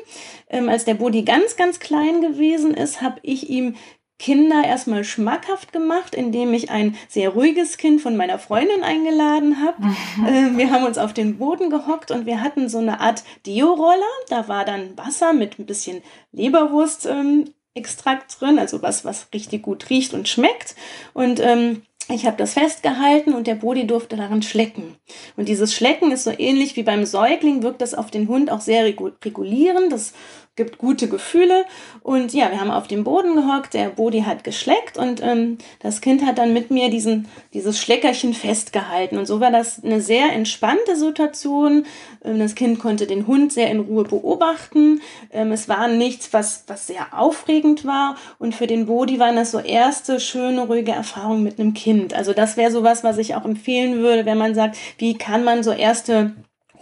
Ähm, 0.50 0.70
als 0.70 0.86
der 0.86 0.96
Bodi 0.96 1.24
ganz, 1.24 1.56
ganz 1.56 1.80
klein 1.80 2.22
gewesen 2.22 2.74
ist, 2.74 3.02
habe 3.02 3.20
ich 3.24 3.50
ihm 3.50 3.76
Kinder 4.22 4.64
erstmal 4.64 5.04
schmackhaft 5.04 5.74
gemacht, 5.74 6.14
indem 6.14 6.54
ich 6.54 6.70
ein 6.70 6.96
sehr 7.10 7.30
ruhiges 7.30 7.78
Kind 7.78 8.02
von 8.02 8.16
meiner 8.16 8.38
Freundin 8.38 8.84
eingeladen 8.84 9.58
habe. 9.66 9.82
Mhm. 9.82 9.98
Äh, 10.28 10.58
wir 10.58 10.70
haben 10.70 10.86
uns 10.86 11.00
auf 11.00 11.14
den 11.14 11.40
Boden 11.40 11.72
gehockt 11.72 12.12
und 12.12 12.28
wir 12.28 12.42
hatten 12.42 12.70
so 12.70 12.78
eine 12.78 13.00
Art 13.00 13.24
Dio-Roller. 13.48 14.14
Da 14.30 14.48
war 14.48 14.66
dann 14.66 14.96
Wasser 14.96 15.34
mit 15.34 15.58
ein 15.58 15.66
bisschen 15.66 16.04
Leberwurst. 16.32 17.08
Ähm, 17.08 17.46
Extrakt 17.74 18.40
drin, 18.40 18.60
also 18.60 18.82
was, 18.82 19.06
was 19.06 19.28
richtig 19.34 19.62
gut 19.62 19.90
riecht 19.90 20.14
und 20.14 20.28
schmeckt. 20.28 20.76
Und 21.14 21.40
ähm, 21.40 21.84
ich 22.10 22.26
habe 22.26 22.36
das 22.36 22.54
festgehalten 22.54 23.34
und 23.34 23.48
der 23.48 23.56
Bodi 23.56 23.88
durfte 23.88 24.18
daran 24.18 24.42
schlecken. 24.42 24.98
Und 25.38 25.48
dieses 25.48 25.74
Schlecken 25.74 26.12
ist 26.12 26.26
so 26.26 26.32
ähnlich 26.38 26.76
wie 26.76 26.84
beim 26.84 27.06
Säugling, 27.06 27.64
wirkt 27.64 27.82
das 27.82 27.94
auf 27.94 28.12
den 28.12 28.28
Hund 28.28 28.52
auch 28.52 28.60
sehr 28.60 28.84
regulierend. 28.84 29.92
Das 29.92 30.14
gibt 30.56 30.78
gute 30.78 31.08
Gefühle. 31.08 31.66
Und 32.02 32.34
ja, 32.34 32.52
wir 32.52 32.60
haben 32.60 32.72
auf 32.72 32.88
dem 32.88 33.04
Boden 33.04 33.36
gehockt, 33.36 33.74
der 33.74 33.90
Bodi 33.90 34.22
hat 34.22 34.44
geschleckt 34.44 34.98
und 34.98 35.22
ähm, 35.24 35.58
das 35.80 36.02
Kind 36.02 36.26
hat 36.26 36.38
dann 36.38 36.54
mit 36.54 36.72
mir 36.72 36.90
diesen, 36.90 37.28
dieses 37.54 37.80
Schleckerchen 37.80 38.34
festgehalten. 38.34 39.18
Und 39.18 39.28
so 39.28 39.40
war 39.40 39.52
das 39.52 39.84
eine 39.84 40.02
sehr 40.02 40.34
entspannte 40.34 40.98
Situation. 40.98 41.86
Ähm, 42.24 42.40
das 42.40 42.56
Kind 42.56 42.80
konnte 42.80 43.08
den 43.08 43.28
Hund 43.28 43.54
sehr 43.54 43.72
in 43.72 43.80
Ruhe 43.80 44.04
beobachten. 44.04 45.02
Ähm, 45.32 45.54
es 45.54 45.70
war 45.70 45.88
nichts, 45.88 46.34
was, 46.34 46.66
was 46.68 46.88
sehr 46.88 47.18
aufregend 47.18 47.86
war. 47.86 48.18
Und 48.38 48.54
für 48.54 48.68
den 48.68 48.88
Bodi 48.88 49.20
waren 49.20 49.38
das 49.38 49.52
so 49.52 49.60
erste 49.60 50.20
schöne, 50.20 50.68
ruhige 50.68 50.92
Erfahrungen 50.92 51.44
mit 51.44 51.60
einem 51.60 51.74
Kind. 51.74 52.14
Also 52.14 52.34
das 52.34 52.58
wäre 52.58 52.72
sowas, 52.72 53.06
was 53.06 53.18
ich 53.18 53.36
auch 53.36 53.46
empfehlen 53.46 54.00
würde, 54.00 54.26
wenn 54.26 54.38
man 54.38 54.54
sagt, 54.54 54.78
wie 54.98 55.18
kann 55.18 55.46
man 55.46 55.64
so 55.64 55.72
erste 55.72 56.34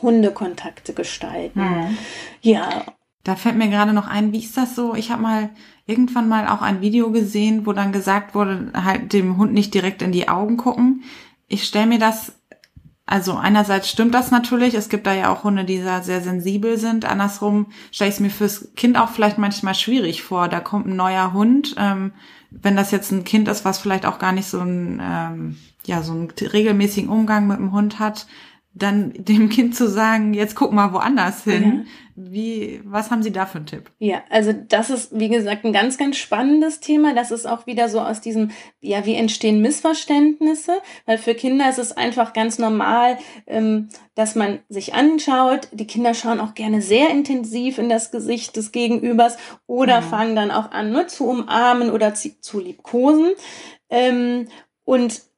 Hundekontakte 0.02 0.94
gestalten. 0.94 1.60
Mhm. 1.60 1.98
Ja, 2.42 2.86
da 3.24 3.36
fällt 3.36 3.58
mir 3.58 3.68
gerade 3.68 3.94
noch 3.94 4.08
ein, 4.08 4.32
wie 4.32 4.44
ist 4.44 4.58
das 4.58 4.76
so? 4.76 4.96
Ich 4.96 5.12
habe 5.12 5.22
mal 5.22 5.50
irgendwann 5.86 6.30
mal 6.30 6.48
auch 6.48 6.62
ein 6.62 6.82
Video 6.82 7.12
gesehen, 7.12 7.66
wo 7.66 7.74
dann 7.74 7.92
gesagt 7.92 8.36
wurde, 8.36 8.72
halt 8.74 9.12
dem 9.14 9.38
Hund 9.38 9.54
nicht 9.54 9.74
direkt 9.74 10.02
in 10.02 10.12
die 10.12 10.30
Augen 10.30 10.58
gucken. 10.58 11.04
Ich 11.48 11.64
stelle 11.64 11.88
mir 11.88 12.00
das, 12.00 12.34
also 13.06 13.36
einerseits 13.36 13.90
stimmt 13.90 14.14
das 14.14 14.32
natürlich, 14.32 14.76
es 14.76 14.88
gibt 14.88 15.08
da 15.08 15.14
ja 15.14 15.34
auch 15.34 15.44
Hunde, 15.44 15.66
die 15.66 15.82
da 15.84 16.02
sehr 16.02 16.22
sensibel 16.22 16.78
sind. 16.78 17.06
Andersrum 17.06 17.68
stelle 17.92 18.10
ich 18.10 18.16
es 18.16 18.22
mir 18.22 18.30
fürs 18.30 18.74
Kind 18.76 18.98
auch 18.98 19.10
vielleicht 19.10 19.38
manchmal 19.38 19.76
schwierig 19.76 20.22
vor. 20.22 20.48
Da 20.48 20.60
kommt 20.60 20.88
ein 20.88 20.96
neuer 20.96 21.34
Hund. 21.34 21.76
Ähm, 21.78 22.14
wenn 22.52 22.76
das 22.76 22.92
jetzt 22.92 23.12
ein 23.12 23.24
Kind 23.24 23.48
ist, 23.48 23.66
was 23.66 23.80
vielleicht 23.80 24.06
auch 24.06 24.20
gar 24.20 24.32
nicht 24.32 24.48
so 24.48 24.60
ein, 24.60 25.02
ähm, 25.04 25.58
ja, 25.86 26.04
so 26.04 26.14
einen 26.14 26.30
regelmäßigen 26.30 27.10
Umgang 27.10 27.48
mit 27.48 27.58
dem 27.58 27.72
Hund 27.72 28.00
hat, 28.00 28.28
dann 28.74 29.14
dem 29.14 29.50
Kind 29.50 29.76
zu 29.76 29.90
sagen, 29.90 30.34
jetzt 30.34 30.56
guck 30.56 30.72
mal 30.72 30.94
woanders 30.94 31.44
hin. 31.44 31.64
Mhm. 31.64 31.86
Wie, 32.16 32.82
was 32.84 33.12
haben 33.12 33.24
Sie 33.24 33.32
da 33.32 33.46
für 33.46 33.58
einen 33.58 33.66
Tipp? 33.66 33.92
Ja, 33.98 34.22
also 34.30 34.54
das 34.54 34.90
ist, 34.90 35.18
wie 35.18 35.30
gesagt, 35.30 35.64
ein 35.64 35.74
ganz, 35.74 35.98
ganz 35.98 36.18
spannendes 36.18 36.80
Thema. 36.80 37.14
Das 37.16 37.32
ist 37.32 37.48
auch 37.48 37.66
wieder 37.66 37.90
so 37.90 38.02
aus 38.02 38.22
diesem, 38.22 38.52
ja, 38.82 39.06
wie 39.06 39.16
entstehen 39.16 39.62
Missverständnisse? 39.62 40.74
Weil 41.06 41.18
für 41.18 41.34
Kinder 41.34 41.70
ist 41.70 41.80
es 41.80 41.94
einfach 41.94 42.34
ganz 42.34 42.60
normal, 42.60 43.18
ähm, 43.48 43.90
dass 44.16 44.36
man 44.36 44.60
sich 44.70 44.94
anschaut. 44.94 45.70
Die 45.72 45.88
Kinder 45.88 46.14
schauen 46.14 46.40
auch 46.40 46.54
gerne 46.54 46.82
sehr 46.82 47.10
intensiv 47.10 47.78
in 47.78 47.90
das 47.90 48.12
Gesicht 48.12 48.56
des 48.56 48.72
Gegenübers 48.72 49.38
oder 49.66 50.02
mhm. 50.02 50.06
fangen 50.06 50.36
dann 50.36 50.52
auch 50.52 50.72
an, 50.72 50.92
nur 50.92 51.08
zu 51.08 51.26
umarmen 51.26 51.90
oder 51.90 52.14
zu, 52.14 52.40
zu 52.42 52.60
liebkosen. 52.60 53.32
Ähm, 53.90 54.48
und 54.84 55.29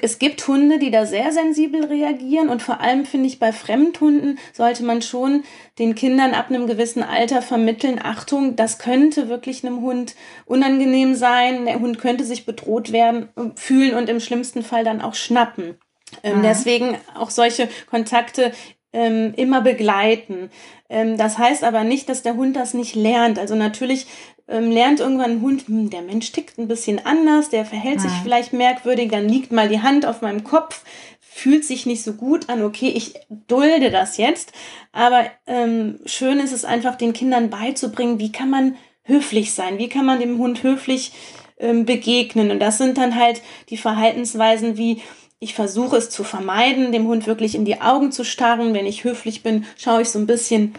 es 0.00 0.18
gibt 0.18 0.46
Hunde, 0.48 0.78
die 0.78 0.90
da 0.90 1.04
sehr 1.04 1.30
sensibel 1.32 1.84
reagieren 1.84 2.48
und 2.48 2.62
vor 2.62 2.80
allem 2.80 3.04
finde 3.04 3.26
ich 3.26 3.38
bei 3.38 3.52
Fremdhunden 3.52 4.38
sollte 4.52 4.82
man 4.82 5.02
schon 5.02 5.44
den 5.78 5.94
Kindern 5.94 6.32
ab 6.32 6.48
einem 6.48 6.66
gewissen 6.66 7.02
Alter 7.02 7.42
vermitteln, 7.42 8.00
Achtung, 8.02 8.56
das 8.56 8.78
könnte 8.78 9.28
wirklich 9.28 9.64
einem 9.64 9.82
Hund 9.82 10.14
unangenehm 10.46 11.14
sein, 11.14 11.66
der 11.66 11.80
Hund 11.80 11.98
könnte 11.98 12.24
sich 12.24 12.46
bedroht 12.46 12.92
werden, 12.92 13.28
fühlen 13.56 13.94
und 13.94 14.08
im 14.08 14.20
schlimmsten 14.20 14.62
Fall 14.62 14.84
dann 14.84 15.02
auch 15.02 15.14
schnappen. 15.14 15.78
Ähm, 16.22 16.38
mhm. 16.38 16.42
Deswegen 16.42 16.96
auch 17.14 17.30
solche 17.30 17.68
Kontakte 17.90 18.52
ähm, 18.92 19.34
immer 19.36 19.60
begleiten. 19.60 20.50
Ähm, 20.88 21.16
das 21.16 21.38
heißt 21.38 21.64
aber 21.64 21.84
nicht, 21.84 22.08
dass 22.08 22.22
der 22.22 22.36
Hund 22.36 22.56
das 22.56 22.74
nicht 22.74 22.94
lernt. 22.94 23.38
Also 23.38 23.54
natürlich 23.54 24.06
ähm, 24.48 24.70
lernt 24.70 25.00
irgendwann 25.00 25.32
ein 25.32 25.42
Hund, 25.42 25.68
hm, 25.68 25.90
der 25.90 26.02
Mensch 26.02 26.32
tickt 26.32 26.58
ein 26.58 26.68
bisschen 26.68 27.04
anders, 27.04 27.50
der 27.50 27.64
verhält 27.64 27.96
ja. 27.96 28.02
sich 28.02 28.12
vielleicht 28.22 28.52
merkwürdig, 28.52 29.10
dann 29.10 29.28
liegt 29.28 29.52
mal 29.52 29.68
die 29.68 29.82
Hand 29.82 30.06
auf 30.06 30.22
meinem 30.22 30.42
Kopf, 30.42 30.84
fühlt 31.20 31.64
sich 31.64 31.86
nicht 31.86 32.02
so 32.02 32.14
gut 32.14 32.48
an, 32.48 32.62
okay, 32.62 32.88
ich 32.88 33.14
dulde 33.46 33.90
das 33.90 34.16
jetzt. 34.16 34.52
Aber 34.92 35.26
ähm, 35.46 36.00
schön 36.06 36.40
ist 36.40 36.52
es 36.52 36.64
einfach, 36.64 36.96
den 36.96 37.12
Kindern 37.12 37.50
beizubringen, 37.50 38.18
wie 38.18 38.32
kann 38.32 38.50
man 38.50 38.76
höflich 39.04 39.52
sein, 39.52 39.78
wie 39.78 39.88
kann 39.88 40.06
man 40.06 40.20
dem 40.20 40.38
Hund 40.38 40.62
höflich 40.62 41.12
ähm, 41.58 41.84
begegnen. 41.84 42.50
Und 42.50 42.60
das 42.60 42.78
sind 42.78 42.98
dann 42.98 43.14
halt 43.14 43.42
die 43.68 43.76
Verhaltensweisen 43.76 44.76
wie, 44.76 45.02
ich 45.40 45.54
versuche 45.54 45.96
es 45.96 46.10
zu 46.10 46.24
vermeiden, 46.24 46.92
dem 46.92 47.06
Hund 47.06 47.26
wirklich 47.26 47.54
in 47.54 47.64
die 47.64 47.80
Augen 47.80 48.10
zu 48.12 48.24
starren. 48.24 48.74
Wenn 48.74 48.86
ich 48.86 49.04
höflich 49.04 49.42
bin, 49.42 49.64
schaue 49.76 50.02
ich 50.02 50.10
so 50.10 50.18
ein 50.18 50.26
bisschen 50.26 50.74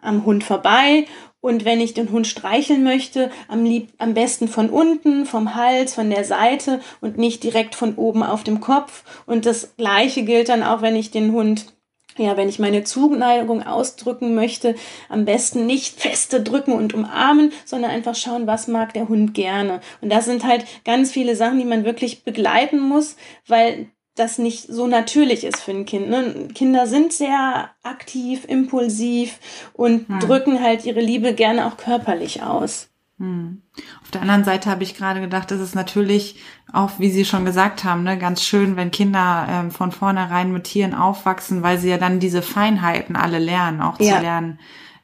am 0.00 0.24
Hund 0.24 0.44
vorbei 0.44 1.06
und 1.40 1.64
wenn 1.64 1.80
ich 1.80 1.94
den 1.94 2.10
Hund 2.10 2.26
streicheln 2.26 2.82
möchte, 2.82 3.30
am, 3.48 3.64
lieb, 3.64 3.90
am 3.98 4.14
besten 4.14 4.48
von 4.48 4.68
unten, 4.68 5.26
vom 5.26 5.54
Hals, 5.54 5.94
von 5.94 6.10
der 6.10 6.24
Seite 6.24 6.80
und 7.00 7.18
nicht 7.18 7.44
direkt 7.44 7.74
von 7.74 7.94
oben 7.94 8.22
auf 8.22 8.42
dem 8.42 8.60
Kopf. 8.60 9.04
Und 9.26 9.46
das 9.46 9.76
Gleiche 9.76 10.24
gilt 10.24 10.48
dann 10.48 10.64
auch, 10.64 10.82
wenn 10.82 10.96
ich 10.96 11.12
den 11.12 11.32
Hund 11.32 11.75
ja, 12.16 12.36
wenn 12.36 12.48
ich 12.48 12.58
meine 12.58 12.84
Zuneigung 12.84 13.62
ausdrücken 13.62 14.34
möchte, 14.34 14.74
am 15.08 15.24
besten 15.24 15.66
nicht 15.66 16.00
feste 16.00 16.42
drücken 16.42 16.72
und 16.72 16.94
umarmen, 16.94 17.52
sondern 17.64 17.90
einfach 17.90 18.14
schauen, 18.14 18.46
was 18.46 18.68
mag 18.68 18.94
der 18.94 19.08
Hund 19.08 19.34
gerne. 19.34 19.80
Und 20.00 20.10
das 20.10 20.24
sind 20.24 20.44
halt 20.44 20.64
ganz 20.84 21.12
viele 21.12 21.36
Sachen, 21.36 21.58
die 21.58 21.64
man 21.64 21.84
wirklich 21.84 22.24
begleiten 22.24 22.80
muss, 22.80 23.16
weil 23.46 23.88
das 24.16 24.38
nicht 24.38 24.66
so 24.66 24.86
natürlich 24.86 25.44
ist 25.44 25.60
für 25.60 25.72
ein 25.72 25.84
Kind. 25.84 26.08
Ne? 26.08 26.48
Kinder 26.54 26.86
sind 26.86 27.12
sehr 27.12 27.70
aktiv, 27.82 28.44
impulsiv 28.48 29.38
und 29.74 30.08
hm. 30.08 30.20
drücken 30.20 30.62
halt 30.62 30.84
ihre 30.84 31.00
Liebe 31.00 31.34
gerne 31.34 31.66
auch 31.66 31.76
körperlich 31.76 32.42
aus. 32.42 32.88
Hm. 33.18 33.62
Auf 34.02 34.10
der 34.10 34.20
anderen 34.20 34.44
Seite 34.44 34.70
habe 34.70 34.82
ich 34.82 34.94
gerade 34.94 35.20
gedacht, 35.20 35.50
es 35.50 35.60
ist 35.60 35.74
natürlich 35.74 36.38
auch, 36.72 36.98
wie 36.98 37.10
Sie 37.10 37.24
schon 37.24 37.46
gesagt 37.46 37.82
haben, 37.84 38.02
ne, 38.02 38.18
ganz 38.18 38.42
schön, 38.42 38.76
wenn 38.76 38.90
Kinder 38.90 39.46
ähm, 39.48 39.70
von 39.70 39.90
vornherein 39.90 40.52
mit 40.52 40.64
Tieren 40.64 40.94
aufwachsen, 40.94 41.62
weil 41.62 41.78
sie 41.78 41.88
ja 41.88 41.96
dann 41.96 42.20
diese 42.20 42.42
Feinheiten 42.42 43.16
alle 43.16 43.38
lernen, 43.38 43.80
auch 43.80 43.98
ja. 44.00 44.16
zu 44.16 44.22
lernen. 44.22 44.58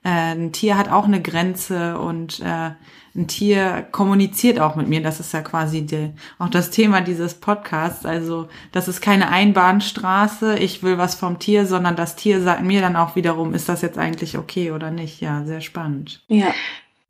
Äh, 0.04 0.34
ein 0.34 0.52
Tier 0.52 0.76
hat 0.76 0.90
auch 0.90 1.04
eine 1.04 1.22
Grenze 1.22 1.98
und 1.98 2.40
äh, 2.40 2.72
ein 3.14 3.28
Tier 3.28 3.86
kommuniziert 3.92 4.58
auch 4.58 4.74
mit 4.74 4.88
mir. 4.88 5.02
Das 5.02 5.20
ist 5.20 5.32
ja 5.32 5.42
quasi 5.42 5.86
die, 5.86 6.12
auch 6.38 6.48
das 6.48 6.70
Thema 6.70 7.02
dieses 7.02 7.34
Podcasts. 7.34 8.06
Also 8.06 8.48
das 8.72 8.88
ist 8.88 9.00
keine 9.00 9.28
Einbahnstraße, 9.28 10.58
ich 10.58 10.82
will 10.82 10.98
was 10.98 11.14
vom 11.14 11.38
Tier, 11.38 11.66
sondern 11.66 11.94
das 11.94 12.16
Tier 12.16 12.40
sagt 12.40 12.62
mir 12.62 12.80
dann 12.80 12.96
auch 12.96 13.14
wiederum, 13.14 13.54
ist 13.54 13.68
das 13.68 13.82
jetzt 13.82 13.98
eigentlich 13.98 14.38
okay 14.38 14.72
oder 14.72 14.90
nicht. 14.90 15.20
Ja, 15.20 15.44
sehr 15.44 15.60
spannend. 15.60 16.22
Ja. 16.28 16.54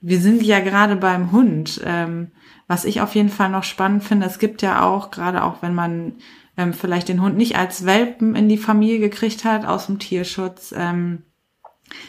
Wir 0.02 0.20
sind 0.20 0.42
ja 0.42 0.60
gerade 0.60 0.96
beim 0.96 1.32
Hund. 1.32 1.80
Ähm, 1.84 2.32
was 2.66 2.84
ich 2.84 3.00
auf 3.00 3.14
jeden 3.14 3.28
Fall 3.28 3.48
noch 3.48 3.64
spannend 3.64 4.04
finde, 4.04 4.26
es 4.26 4.38
gibt 4.38 4.62
ja 4.62 4.82
auch, 4.82 5.10
gerade 5.10 5.44
auch 5.44 5.62
wenn 5.62 5.74
man 5.74 6.14
ähm, 6.56 6.72
vielleicht 6.72 7.08
den 7.08 7.22
Hund 7.22 7.36
nicht 7.36 7.56
als 7.56 7.86
Welpen 7.86 8.34
in 8.34 8.48
die 8.48 8.58
Familie 8.58 8.98
gekriegt 8.98 9.44
hat 9.44 9.64
aus 9.64 9.86
dem 9.86 9.98
Tierschutz, 9.98 10.74
ähm, 10.76 11.22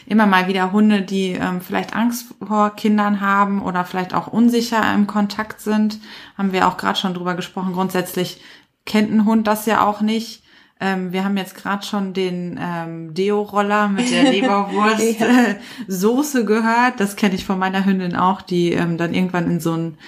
immer 0.06 0.26
mal 0.26 0.48
wieder 0.48 0.72
Hunde, 0.72 1.02
die 1.02 1.32
ähm, 1.32 1.60
vielleicht 1.60 1.94
Angst 1.94 2.34
vor 2.44 2.70
Kindern 2.70 3.20
haben 3.20 3.62
oder 3.62 3.84
vielleicht 3.84 4.14
auch 4.14 4.26
unsicher 4.26 4.94
im 4.94 5.06
Kontakt 5.06 5.60
sind. 5.60 6.00
Haben 6.38 6.52
wir 6.52 6.66
auch 6.66 6.76
gerade 6.76 6.98
schon 6.98 7.14
drüber 7.14 7.34
gesprochen. 7.34 7.74
Grundsätzlich 7.74 8.40
kennt 8.86 9.12
ein 9.12 9.24
Hund 9.26 9.46
das 9.46 9.66
ja 9.66 9.86
auch 9.86 10.00
nicht. 10.00 10.43
Ähm, 10.80 11.12
wir 11.12 11.24
haben 11.24 11.36
jetzt 11.36 11.54
gerade 11.54 11.84
schon 11.84 12.12
den 12.12 12.58
ähm, 12.60 13.14
Deo-Roller 13.14 13.88
mit 13.88 14.10
der 14.10 14.24
Leberwurst 14.32 15.20
ja. 15.20 16.40
äh, 16.40 16.44
gehört. 16.44 16.98
Das 16.98 17.16
kenne 17.16 17.34
ich 17.34 17.44
von 17.44 17.58
meiner 17.58 17.84
Hündin 17.84 18.16
auch, 18.16 18.42
die 18.42 18.72
ähm, 18.72 18.98
dann 18.98 19.14
irgendwann 19.14 19.50
in 19.50 19.60
so 19.60 19.74
ein 19.74 19.98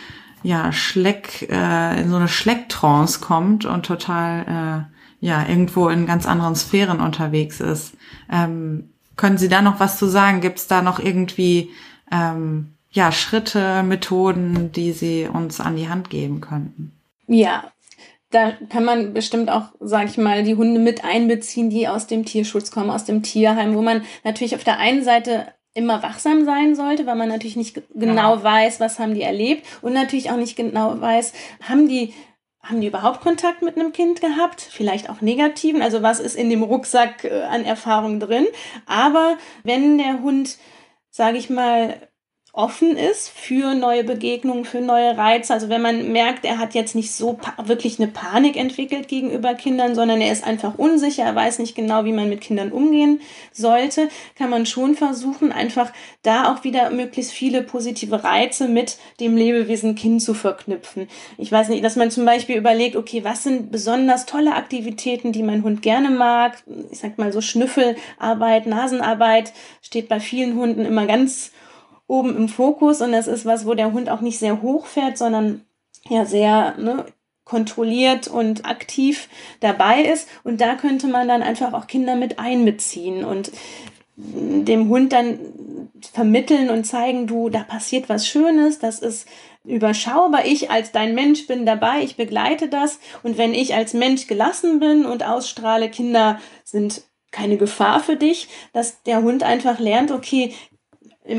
ja 0.42 0.72
Schleck 0.72 1.48
äh, 1.50 2.00
in 2.00 2.10
so 2.10 2.16
eine 2.16 2.28
Schlecktrance 2.28 3.20
kommt 3.20 3.64
und 3.64 3.86
total 3.86 4.88
äh, 5.20 5.24
ja 5.24 5.46
irgendwo 5.48 5.88
in 5.88 6.06
ganz 6.06 6.26
anderen 6.26 6.56
Sphären 6.56 7.00
unterwegs 7.00 7.60
ist. 7.60 7.94
Ähm, 8.30 8.90
können 9.16 9.38
Sie 9.38 9.48
da 9.48 9.62
noch 9.62 9.80
was 9.80 9.98
zu 9.98 10.06
sagen? 10.06 10.40
Gibt 10.40 10.58
es 10.58 10.66
da 10.66 10.82
noch 10.82 10.98
irgendwie 10.98 11.70
ähm, 12.12 12.72
ja, 12.90 13.12
Schritte, 13.12 13.82
Methoden, 13.82 14.72
die 14.72 14.92
Sie 14.92 15.28
uns 15.30 15.60
an 15.60 15.76
die 15.76 15.88
Hand 15.88 16.10
geben 16.10 16.40
könnten? 16.40 16.92
Ja, 17.26 17.64
da 18.36 18.52
kann 18.68 18.84
man 18.84 19.14
bestimmt 19.14 19.50
auch, 19.50 19.72
sage 19.80 20.10
ich 20.10 20.18
mal, 20.18 20.42
die 20.42 20.56
Hunde 20.56 20.78
mit 20.78 21.04
einbeziehen, 21.04 21.70
die 21.70 21.88
aus 21.88 22.06
dem 22.06 22.26
Tierschutz 22.26 22.70
kommen, 22.70 22.90
aus 22.90 23.06
dem 23.06 23.22
Tierheim, 23.22 23.74
wo 23.74 23.80
man 23.80 24.04
natürlich 24.24 24.54
auf 24.54 24.64
der 24.64 24.78
einen 24.78 25.02
Seite 25.02 25.46
immer 25.72 26.02
wachsam 26.02 26.44
sein 26.44 26.74
sollte, 26.74 27.06
weil 27.06 27.16
man 27.16 27.30
natürlich 27.30 27.56
nicht 27.56 27.80
genau 27.94 28.42
weiß, 28.42 28.78
was 28.78 28.98
haben 28.98 29.14
die 29.14 29.22
erlebt 29.22 29.66
und 29.80 29.94
natürlich 29.94 30.30
auch 30.30 30.36
nicht 30.36 30.54
genau 30.54 31.00
weiß, 31.00 31.32
haben 31.62 31.88
die 31.88 32.12
haben 32.62 32.80
die 32.80 32.88
überhaupt 32.88 33.20
Kontakt 33.20 33.62
mit 33.62 33.76
einem 33.76 33.92
Kind 33.92 34.20
gehabt? 34.20 34.60
Vielleicht 34.60 35.08
auch 35.08 35.20
negativen. 35.20 35.82
Also 35.82 36.02
was 36.02 36.18
ist 36.18 36.34
in 36.34 36.50
dem 36.50 36.64
Rucksack 36.64 37.22
äh, 37.22 37.42
an 37.44 37.64
Erfahrung 37.64 38.18
drin? 38.18 38.44
Aber 38.86 39.38
wenn 39.62 39.98
der 39.98 40.20
Hund, 40.20 40.58
sage 41.10 41.38
ich 41.38 41.48
mal, 41.48 41.94
offen 42.56 42.96
ist 42.96 43.28
für 43.28 43.74
neue 43.74 44.02
Begegnungen, 44.02 44.64
für 44.64 44.80
neue 44.80 45.16
Reize. 45.18 45.52
Also 45.52 45.68
wenn 45.68 45.82
man 45.82 46.10
merkt, 46.12 46.46
er 46.46 46.58
hat 46.58 46.74
jetzt 46.74 46.94
nicht 46.94 47.12
so 47.12 47.38
wirklich 47.62 48.00
eine 48.00 48.08
Panik 48.08 48.56
entwickelt 48.56 49.08
gegenüber 49.08 49.52
Kindern, 49.54 49.94
sondern 49.94 50.22
er 50.22 50.32
ist 50.32 50.42
einfach 50.42 50.78
unsicher, 50.78 51.24
er 51.24 51.34
weiß 51.34 51.58
nicht 51.58 51.74
genau, 51.74 52.06
wie 52.06 52.12
man 52.12 52.30
mit 52.30 52.40
Kindern 52.40 52.72
umgehen 52.72 53.20
sollte, 53.52 54.08
kann 54.36 54.48
man 54.48 54.64
schon 54.64 54.94
versuchen, 54.94 55.52
einfach 55.52 55.92
da 56.22 56.50
auch 56.50 56.64
wieder 56.64 56.88
möglichst 56.88 57.32
viele 57.32 57.62
positive 57.62 58.24
Reize 58.24 58.68
mit 58.68 58.96
dem 59.20 59.36
Lebewesen 59.36 59.94
Kind 59.94 60.22
zu 60.22 60.32
verknüpfen. 60.32 61.08
Ich 61.36 61.52
weiß 61.52 61.68
nicht, 61.68 61.84
dass 61.84 61.96
man 61.96 62.10
zum 62.10 62.24
Beispiel 62.24 62.56
überlegt, 62.56 62.96
okay, 62.96 63.22
was 63.22 63.42
sind 63.42 63.70
besonders 63.70 64.24
tolle 64.24 64.54
Aktivitäten, 64.54 65.30
die 65.30 65.42
mein 65.42 65.62
Hund 65.62 65.82
gerne 65.82 66.08
mag? 66.08 66.56
Ich 66.90 67.00
sag 67.00 67.18
mal 67.18 67.34
so 67.34 67.42
Schnüffelarbeit, 67.42 68.66
Nasenarbeit 68.66 69.52
steht 69.82 70.08
bei 70.08 70.20
vielen 70.20 70.56
Hunden 70.56 70.86
immer 70.86 71.04
ganz 71.04 71.52
oben 72.06 72.36
im 72.36 72.48
Fokus 72.48 73.00
und 73.00 73.12
das 73.12 73.26
ist 73.26 73.44
was, 73.44 73.66
wo 73.66 73.74
der 73.74 73.92
Hund 73.92 74.08
auch 74.10 74.20
nicht 74.20 74.38
sehr 74.38 74.62
hoch 74.62 74.86
fährt, 74.86 75.18
sondern 75.18 75.62
ja 76.08 76.24
sehr 76.24 76.76
ne, 76.78 77.06
kontrolliert 77.44 78.28
und 78.28 78.64
aktiv 78.64 79.28
dabei 79.60 80.02
ist. 80.02 80.28
Und 80.44 80.60
da 80.60 80.74
könnte 80.74 81.06
man 81.06 81.28
dann 81.28 81.42
einfach 81.42 81.72
auch 81.72 81.86
Kinder 81.86 82.16
mit 82.16 82.38
einbeziehen 82.38 83.24
und 83.24 83.50
dem 84.16 84.88
Hund 84.88 85.12
dann 85.12 85.38
vermitteln 86.12 86.70
und 86.70 86.84
zeigen, 86.84 87.26
du, 87.26 87.48
da 87.48 87.62
passiert 87.62 88.08
was 88.08 88.26
Schönes, 88.26 88.78
das 88.78 89.00
ist 89.00 89.28
überschaubar. 89.64 90.46
Ich 90.46 90.70
als 90.70 90.92
dein 90.92 91.14
Mensch 91.14 91.46
bin 91.46 91.66
dabei, 91.66 92.02
ich 92.02 92.16
begleite 92.16 92.68
das. 92.68 92.98
Und 93.22 93.36
wenn 93.38 93.52
ich 93.52 93.74
als 93.74 93.94
Mensch 93.94 94.26
gelassen 94.26 94.80
bin 94.80 95.04
und 95.04 95.24
ausstrahle, 95.24 95.90
Kinder 95.90 96.40
sind 96.64 97.02
keine 97.30 97.56
Gefahr 97.58 98.00
für 98.00 98.16
dich, 98.16 98.48
dass 98.72 99.02
der 99.02 99.22
Hund 99.22 99.42
einfach 99.42 99.78
lernt, 99.78 100.10
okay, 100.10 100.54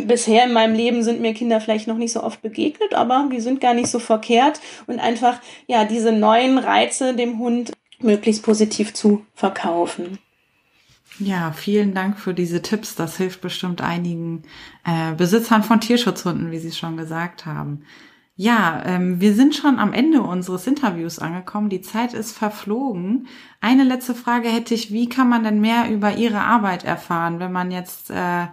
bisher 0.06 0.46
in 0.46 0.54
meinem 0.54 0.76
Leben 0.76 1.04
sind 1.04 1.22
mir 1.22 1.34
Kinder 1.34 1.62
vielleicht 1.62 1.88
noch 1.88 1.98
nicht 1.98 2.14
so 2.14 2.24
oft 2.24 2.42
begegnet, 2.42 2.94
aber 2.94 3.30
die 3.32 3.40
sind 3.40 3.62
gar 3.62 3.74
nicht 3.74 3.90
so 3.90 4.00
verkehrt 4.00 4.60
und 4.88 5.00
einfach 5.00 5.40
ja 5.68 5.86
diese 5.86 6.12
neuen 6.12 6.58
Reize 6.58 7.16
dem 7.16 7.40
Hund 7.40 7.72
möglichst 8.00 8.44
positiv 8.44 8.94
zu 8.94 9.26
verkaufen. 9.34 10.20
Ja, 11.20 11.52
vielen 11.52 11.94
Dank 11.96 12.20
für 12.20 12.34
diese 12.34 12.62
Tipps. 12.62 12.96
Das 12.96 13.18
hilft 13.18 13.42
bestimmt 13.42 13.82
einigen 13.82 14.44
äh, 14.86 15.14
Besitzern 15.14 15.64
von 15.64 15.82
Tierschutzhunden, 15.82 16.52
wie 16.52 16.60
Sie 16.60 16.72
schon 16.72 16.96
gesagt 16.96 17.46
haben. 17.46 17.84
Ja, 18.36 18.84
ähm, 18.86 19.20
wir 19.20 19.34
sind 19.34 19.56
schon 19.56 19.80
am 19.80 19.94
Ende 19.94 20.22
unseres 20.22 20.68
Interviews 20.68 21.18
angekommen. 21.18 21.70
Die 21.70 21.82
Zeit 21.82 22.14
ist 22.14 22.38
verflogen. 22.38 23.28
Eine 23.62 23.84
letzte 23.84 24.14
Frage 24.14 24.48
hätte 24.50 24.76
ich, 24.76 24.92
wie 24.92 25.10
kann 25.10 25.28
man 25.28 25.44
denn 25.44 25.60
mehr 25.60 25.90
über 25.90 26.16
Ihre 26.16 26.42
Arbeit 26.42 26.84
erfahren, 26.84 27.40
wenn 27.40 27.52
man 27.52 27.72
jetzt 27.72 28.12
äh, 28.12 28.46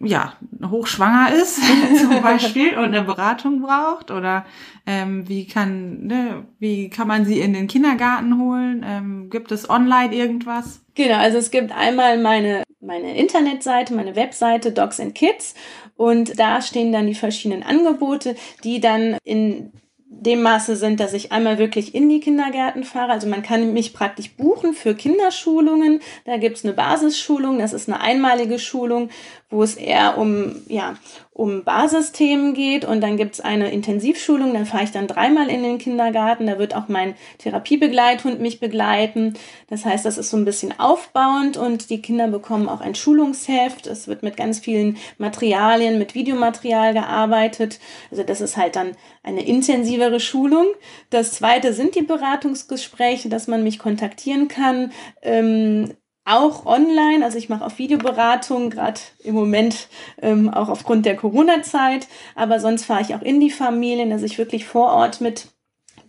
ja, 0.00 0.34
hochschwanger 0.64 1.34
ist 1.34 1.60
zum 2.00 2.22
Beispiel 2.22 2.76
und 2.76 2.86
eine 2.86 3.02
Beratung 3.02 3.62
braucht 3.62 4.10
oder 4.10 4.44
ähm, 4.86 5.28
wie 5.28 5.46
kann 5.46 6.06
ne, 6.06 6.46
wie 6.58 6.90
kann 6.90 7.08
man 7.08 7.24
sie 7.24 7.40
in 7.40 7.52
den 7.52 7.66
Kindergarten 7.66 8.38
holen? 8.38 8.84
Ähm, 8.86 9.30
gibt 9.30 9.52
es 9.52 9.68
online 9.68 10.14
irgendwas? 10.14 10.80
Genau, 10.94 11.16
also 11.16 11.38
es 11.38 11.50
gibt 11.50 11.72
einmal 11.72 12.18
meine 12.18 12.62
meine 12.80 13.16
Internetseite, 13.16 13.94
meine 13.94 14.16
Webseite 14.16 14.72
Dogs 14.72 15.00
and 15.00 15.14
Kids 15.14 15.54
und 15.96 16.38
da 16.38 16.62
stehen 16.62 16.92
dann 16.92 17.06
die 17.06 17.14
verschiedenen 17.14 17.62
Angebote, 17.62 18.36
die 18.64 18.80
dann 18.80 19.16
in 19.24 19.72
dem 20.20 20.42
Maße 20.42 20.76
sind, 20.76 21.00
dass 21.00 21.12
ich 21.12 21.32
einmal 21.32 21.58
wirklich 21.58 21.94
in 21.94 22.08
die 22.08 22.20
Kindergärten 22.20 22.84
fahre. 22.84 23.12
Also 23.12 23.28
man 23.28 23.42
kann 23.42 23.72
mich 23.72 23.92
praktisch 23.92 24.30
buchen 24.30 24.74
für 24.74 24.94
Kinderschulungen. 24.94 26.00
Da 26.24 26.36
gibt's 26.36 26.64
eine 26.64 26.72
Basisschulung, 26.72 27.58
das 27.58 27.72
ist 27.72 27.88
eine 27.88 28.00
einmalige 28.00 28.58
Schulung, 28.58 29.10
wo 29.50 29.62
es 29.62 29.74
eher 29.76 30.18
um, 30.18 30.56
ja, 30.68 30.96
um 31.36 31.64
Basisthemen 31.64 32.54
geht. 32.54 32.86
Und 32.86 33.02
dann 33.02 33.18
gibt's 33.18 33.40
eine 33.40 33.70
Intensivschulung, 33.70 34.54
dann 34.54 34.64
fahre 34.64 34.84
ich 34.84 34.90
dann 34.90 35.06
dreimal 35.06 35.50
in 35.50 35.62
den 35.62 35.76
Kindergarten. 35.76 36.46
Da 36.46 36.58
wird 36.58 36.74
auch 36.74 36.88
mein 36.88 37.14
Therapiebegleithund 37.38 38.40
mich 38.40 38.58
begleiten. 38.58 39.34
Das 39.68 39.84
heißt, 39.84 40.06
das 40.06 40.16
ist 40.16 40.30
so 40.30 40.38
ein 40.38 40.46
bisschen 40.46 40.78
aufbauend 40.80 41.58
und 41.58 41.90
die 41.90 42.00
Kinder 42.00 42.28
bekommen 42.28 42.70
auch 42.70 42.80
ein 42.80 42.94
Schulungsheft. 42.94 43.86
Es 43.86 44.08
wird 44.08 44.22
mit 44.22 44.38
ganz 44.38 44.60
vielen 44.60 44.96
Materialien, 45.18 45.98
mit 45.98 46.14
Videomaterial 46.14 46.94
gearbeitet. 46.94 47.80
Also 48.10 48.22
das 48.22 48.40
ist 48.40 48.56
halt 48.56 48.74
dann 48.74 48.92
eine 49.22 49.44
intensivere 49.44 50.20
Schulung. 50.20 50.66
Das 51.10 51.32
zweite 51.32 51.74
sind 51.74 51.96
die 51.96 52.02
Beratungsgespräche, 52.02 53.28
dass 53.28 53.46
man 53.46 53.62
mich 53.62 53.78
kontaktieren 53.78 54.48
kann. 54.48 54.90
Ähm, 55.20 55.92
auch 56.26 56.66
online, 56.66 57.24
also 57.24 57.38
ich 57.38 57.48
mache 57.48 57.64
auch 57.64 57.78
Videoberatung, 57.78 58.68
gerade 58.68 59.00
im 59.22 59.34
Moment 59.34 59.88
ähm, 60.20 60.52
auch 60.52 60.68
aufgrund 60.68 61.06
der 61.06 61.16
Corona-Zeit, 61.16 62.08
aber 62.34 62.60
sonst 62.60 62.84
fahre 62.84 63.02
ich 63.02 63.14
auch 63.14 63.22
in 63.22 63.40
die 63.40 63.50
Familien, 63.50 64.10
dass 64.10 64.22
ich 64.22 64.36
wirklich 64.36 64.66
vor 64.66 64.92
Ort 64.92 65.20
mit 65.20 65.46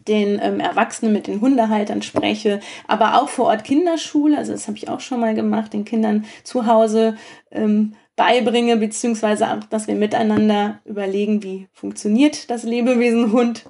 den 0.08 0.40
ähm, 0.42 0.60
Erwachsenen, 0.60 1.14
mit 1.14 1.28
den 1.28 1.40
Hundehaltern 1.40 2.02
spreche, 2.02 2.62
aber 2.88 3.22
auch 3.22 3.30
vor 3.30 3.46
Ort 3.46 3.64
Kinderschule, 3.64 4.38
also 4.38 4.54
das 4.54 4.68
habe 4.68 4.78
ich 4.78 4.90
auch 4.90 5.02
schon 5.02 5.20
mal 5.20 5.36
gemacht, 5.36 5.74
den 5.74 5.86
Kindern 5.86 6.26
zu 6.44 6.66
Hause 6.66 7.16
ähm, 7.52 7.94
beibringe, 8.18 8.76
beziehungsweise 8.76 9.50
auch, 9.50 9.64
dass 9.70 9.88
wir 9.88 9.96
miteinander 9.96 10.80
überlegen, 10.84 11.44
wie 11.44 11.70
funktioniert 11.72 12.50
das 12.50 12.64
Lebewesen 12.64 13.32
Hund. 13.32 13.64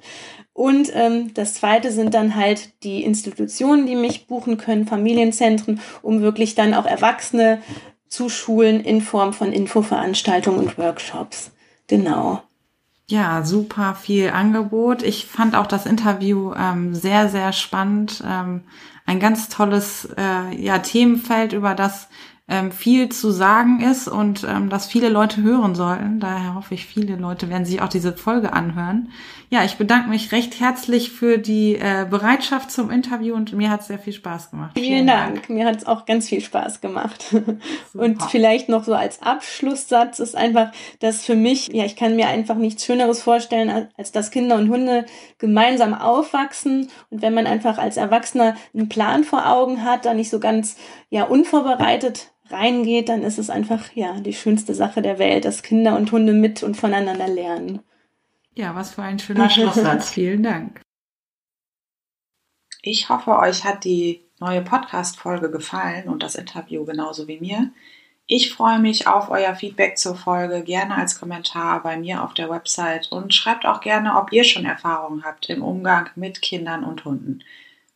Und 0.52 0.90
ähm, 0.92 1.32
das 1.34 1.54
Zweite 1.54 1.92
sind 1.92 2.14
dann 2.14 2.34
halt 2.34 2.82
die 2.82 3.04
Institutionen, 3.04 3.86
die 3.86 3.94
mich 3.94 4.26
buchen 4.26 4.56
können, 4.56 4.88
Familienzentren, 4.88 5.80
um 6.02 6.20
wirklich 6.20 6.56
dann 6.56 6.74
auch 6.74 6.86
Erwachsene 6.86 7.62
zu 8.08 8.28
schulen 8.28 8.80
in 8.80 9.00
Form 9.00 9.32
von 9.32 9.52
Infoveranstaltungen 9.52 10.58
und 10.58 10.78
Workshops. 10.78 11.52
Genau. 11.86 12.42
Ja, 13.10 13.44
super 13.44 13.94
viel 13.94 14.30
Angebot. 14.30 15.02
Ich 15.02 15.26
fand 15.26 15.54
auch 15.54 15.66
das 15.66 15.86
Interview 15.86 16.52
ähm, 16.54 16.94
sehr, 16.94 17.28
sehr 17.28 17.52
spannend. 17.52 18.22
Ähm, 18.26 18.64
ein 19.06 19.20
ganz 19.20 19.48
tolles 19.48 20.08
äh, 20.16 20.54
ja, 20.56 20.78
Themenfeld, 20.78 21.52
über 21.52 21.74
das 21.74 22.08
ähm, 22.48 22.72
viel 22.72 23.10
zu 23.10 23.30
sagen 23.30 23.80
ist 23.80 24.08
und 24.08 24.46
ähm, 24.48 24.70
das 24.70 24.86
viele 24.86 25.10
Leute 25.10 25.42
hören 25.42 25.74
sollten. 25.74 26.18
Daher 26.18 26.54
hoffe 26.54 26.74
ich, 26.74 26.86
viele 26.86 27.16
Leute 27.16 27.50
werden 27.50 27.66
sich 27.66 27.82
auch 27.82 27.88
diese 27.88 28.14
Folge 28.14 28.54
anhören. 28.54 29.10
Ja, 29.50 29.64
ich 29.64 29.76
bedanke 29.76 30.08
mich 30.08 30.32
recht 30.32 30.58
herzlich 30.60 31.10
für 31.10 31.38
die 31.38 31.76
äh, 31.76 32.06
Bereitschaft 32.08 32.70
zum 32.70 32.90
Interview 32.90 33.34
und 33.34 33.52
mir 33.52 33.70
hat 33.70 33.82
es 33.82 33.88
sehr 33.88 33.98
viel 33.98 34.14
Spaß 34.14 34.50
gemacht. 34.50 34.72
Vielen, 34.74 34.86
Vielen 34.86 35.06
Dank. 35.06 35.34
Dank. 35.34 35.50
Mir 35.50 35.66
hat 35.66 35.76
es 35.76 35.86
auch 35.86 36.06
ganz 36.06 36.28
viel 36.28 36.40
Spaß 36.40 36.80
gemacht. 36.80 37.34
und 37.94 38.22
vielleicht 38.24 38.70
noch 38.70 38.84
so 38.84 38.94
als 38.94 39.22
Abschlusssatz 39.22 40.18
ist 40.18 40.36
einfach, 40.36 40.72
dass 41.00 41.24
für 41.24 41.36
mich, 41.36 41.68
ja, 41.72 41.84
ich 41.84 41.96
kann 41.96 42.16
mir 42.16 42.28
einfach 42.28 42.56
nichts 42.56 42.84
Schöneres 42.84 43.22
vorstellen, 43.22 43.88
als 43.96 44.12
dass 44.12 44.30
Kinder 44.30 44.56
und 44.56 44.70
Hunde 44.70 45.04
gemeinsam 45.38 45.92
aufwachsen 45.92 46.90
und 47.10 47.22
wenn 47.22 47.34
man 47.34 47.46
einfach 47.46 47.78
als 47.78 47.96
Erwachsener 47.98 48.56
einen 48.74 48.88
Plan 48.88 49.24
vor 49.24 49.46
Augen 49.50 49.84
hat, 49.84 50.04
da 50.04 50.14
nicht 50.14 50.30
so 50.30 50.40
ganz 50.40 50.76
ja 51.10 51.24
unvorbereitet 51.24 52.32
reingeht, 52.50 53.08
dann 53.08 53.22
ist 53.22 53.38
es 53.38 53.50
einfach 53.50 53.92
ja 53.94 54.20
die 54.20 54.32
schönste 54.32 54.74
Sache 54.74 55.02
der 55.02 55.18
Welt, 55.18 55.44
dass 55.44 55.62
Kinder 55.62 55.96
und 55.96 56.12
Hunde 56.12 56.32
mit 56.32 56.62
und 56.62 56.76
voneinander 56.76 57.28
lernen. 57.28 57.80
Ja, 58.54 58.74
was 58.74 58.94
für 58.94 59.02
ein 59.02 59.18
schöner 59.18 59.50
Schlusssatz. 59.50 60.10
Vielen 60.12 60.42
Dank. 60.42 60.80
Ich 62.82 63.08
hoffe, 63.08 63.36
euch 63.38 63.64
hat 63.64 63.84
die 63.84 64.24
neue 64.40 64.62
Podcast-Folge 64.62 65.50
gefallen 65.50 66.08
und 66.08 66.22
das 66.22 66.34
Interview 66.34 66.84
genauso 66.84 67.28
wie 67.28 67.40
mir. 67.40 67.70
Ich 68.26 68.52
freue 68.52 68.78
mich 68.78 69.06
auf 69.06 69.30
euer 69.30 69.54
Feedback 69.54 69.96
zur 69.96 70.14
Folge, 70.14 70.62
gerne 70.62 70.96
als 70.96 71.18
Kommentar 71.18 71.82
bei 71.82 71.96
mir 71.96 72.22
auf 72.22 72.34
der 72.34 72.50
Website 72.50 73.10
und 73.10 73.32
schreibt 73.32 73.64
auch 73.64 73.80
gerne, 73.80 74.16
ob 74.16 74.32
ihr 74.32 74.44
schon 74.44 74.66
Erfahrungen 74.66 75.24
habt 75.24 75.48
im 75.48 75.62
Umgang 75.62 76.10
mit 76.14 76.42
Kindern 76.42 76.84
und 76.84 77.04
Hunden. 77.04 77.40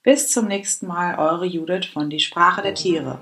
Bis 0.03 0.29
zum 0.29 0.49
nächsten 0.49 0.87
Mal, 0.87 1.19
eure 1.19 1.47
Judith 1.47 1.87
von 1.87 2.09
Die 2.09 2.19
Sprache 2.19 2.63
der 2.63 2.75
Tiere. 2.75 3.21